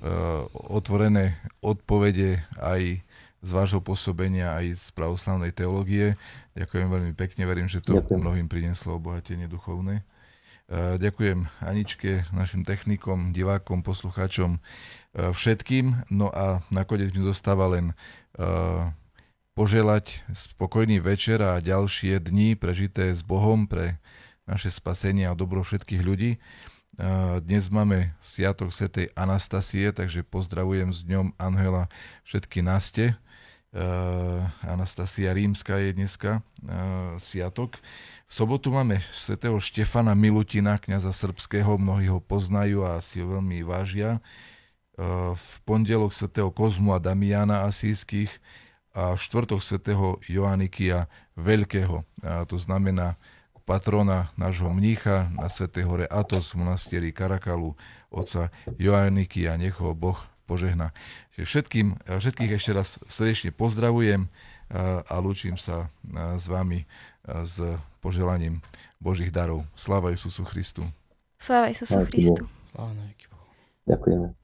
[0.05, 3.01] uh, otvorené odpovede aj
[3.45, 6.17] z vášho pôsobenia aj z pravoslavnej teológie.
[6.57, 8.21] Ďakujem veľmi pekne, verím, že to Ďakujem.
[8.25, 10.01] mnohým prinieslo obohatenie duchovné.
[10.65, 14.61] E, ďakujem Aničke, našim technikom, divákom, poslucháčom, e,
[15.37, 16.09] všetkým.
[16.09, 17.95] No a nakoniec mi zostáva len e,
[19.53, 24.01] poželať spokojný večer a ďalšie dni prežité s Bohom pre
[24.49, 26.37] naše spasenie a dobro všetkých ľudí.
[27.43, 31.91] Dnes máme Sviatok Svetej Anastasie, takže pozdravujem s dňom Angela
[32.23, 33.19] všetky naste.
[34.63, 36.47] Anastasia Rímska je dneska
[37.19, 37.83] sviatok.
[38.25, 43.61] V sobotu máme svätého Štefana Milutina, kniaza srbského, mnohí ho poznajú a si ho veľmi
[43.63, 44.19] vážia.
[44.95, 48.31] Uh, v pondelok svätého Kozmu a Damiana Asijských
[48.95, 52.07] a štvrtok svätého Joannikia Veľkého.
[52.23, 53.19] A to znamená
[53.67, 57.75] patrona nášho mnícha na Svetej hore Atos v monastieri Karakalu,
[58.13, 60.93] oca Joannikia, nech ho Boh požehna.
[61.35, 64.29] Všetkým, všetkých ešte raz srdečne pozdravujem
[65.09, 65.91] a lúčim sa
[66.37, 66.87] s vami
[67.25, 67.57] s
[68.05, 68.61] poželaním
[69.01, 69.65] Božích darov.
[69.73, 70.85] Sláva Isusu Christu.
[71.41, 72.45] Sláva Isusu Christu.
[73.89, 74.44] Ďakujeme.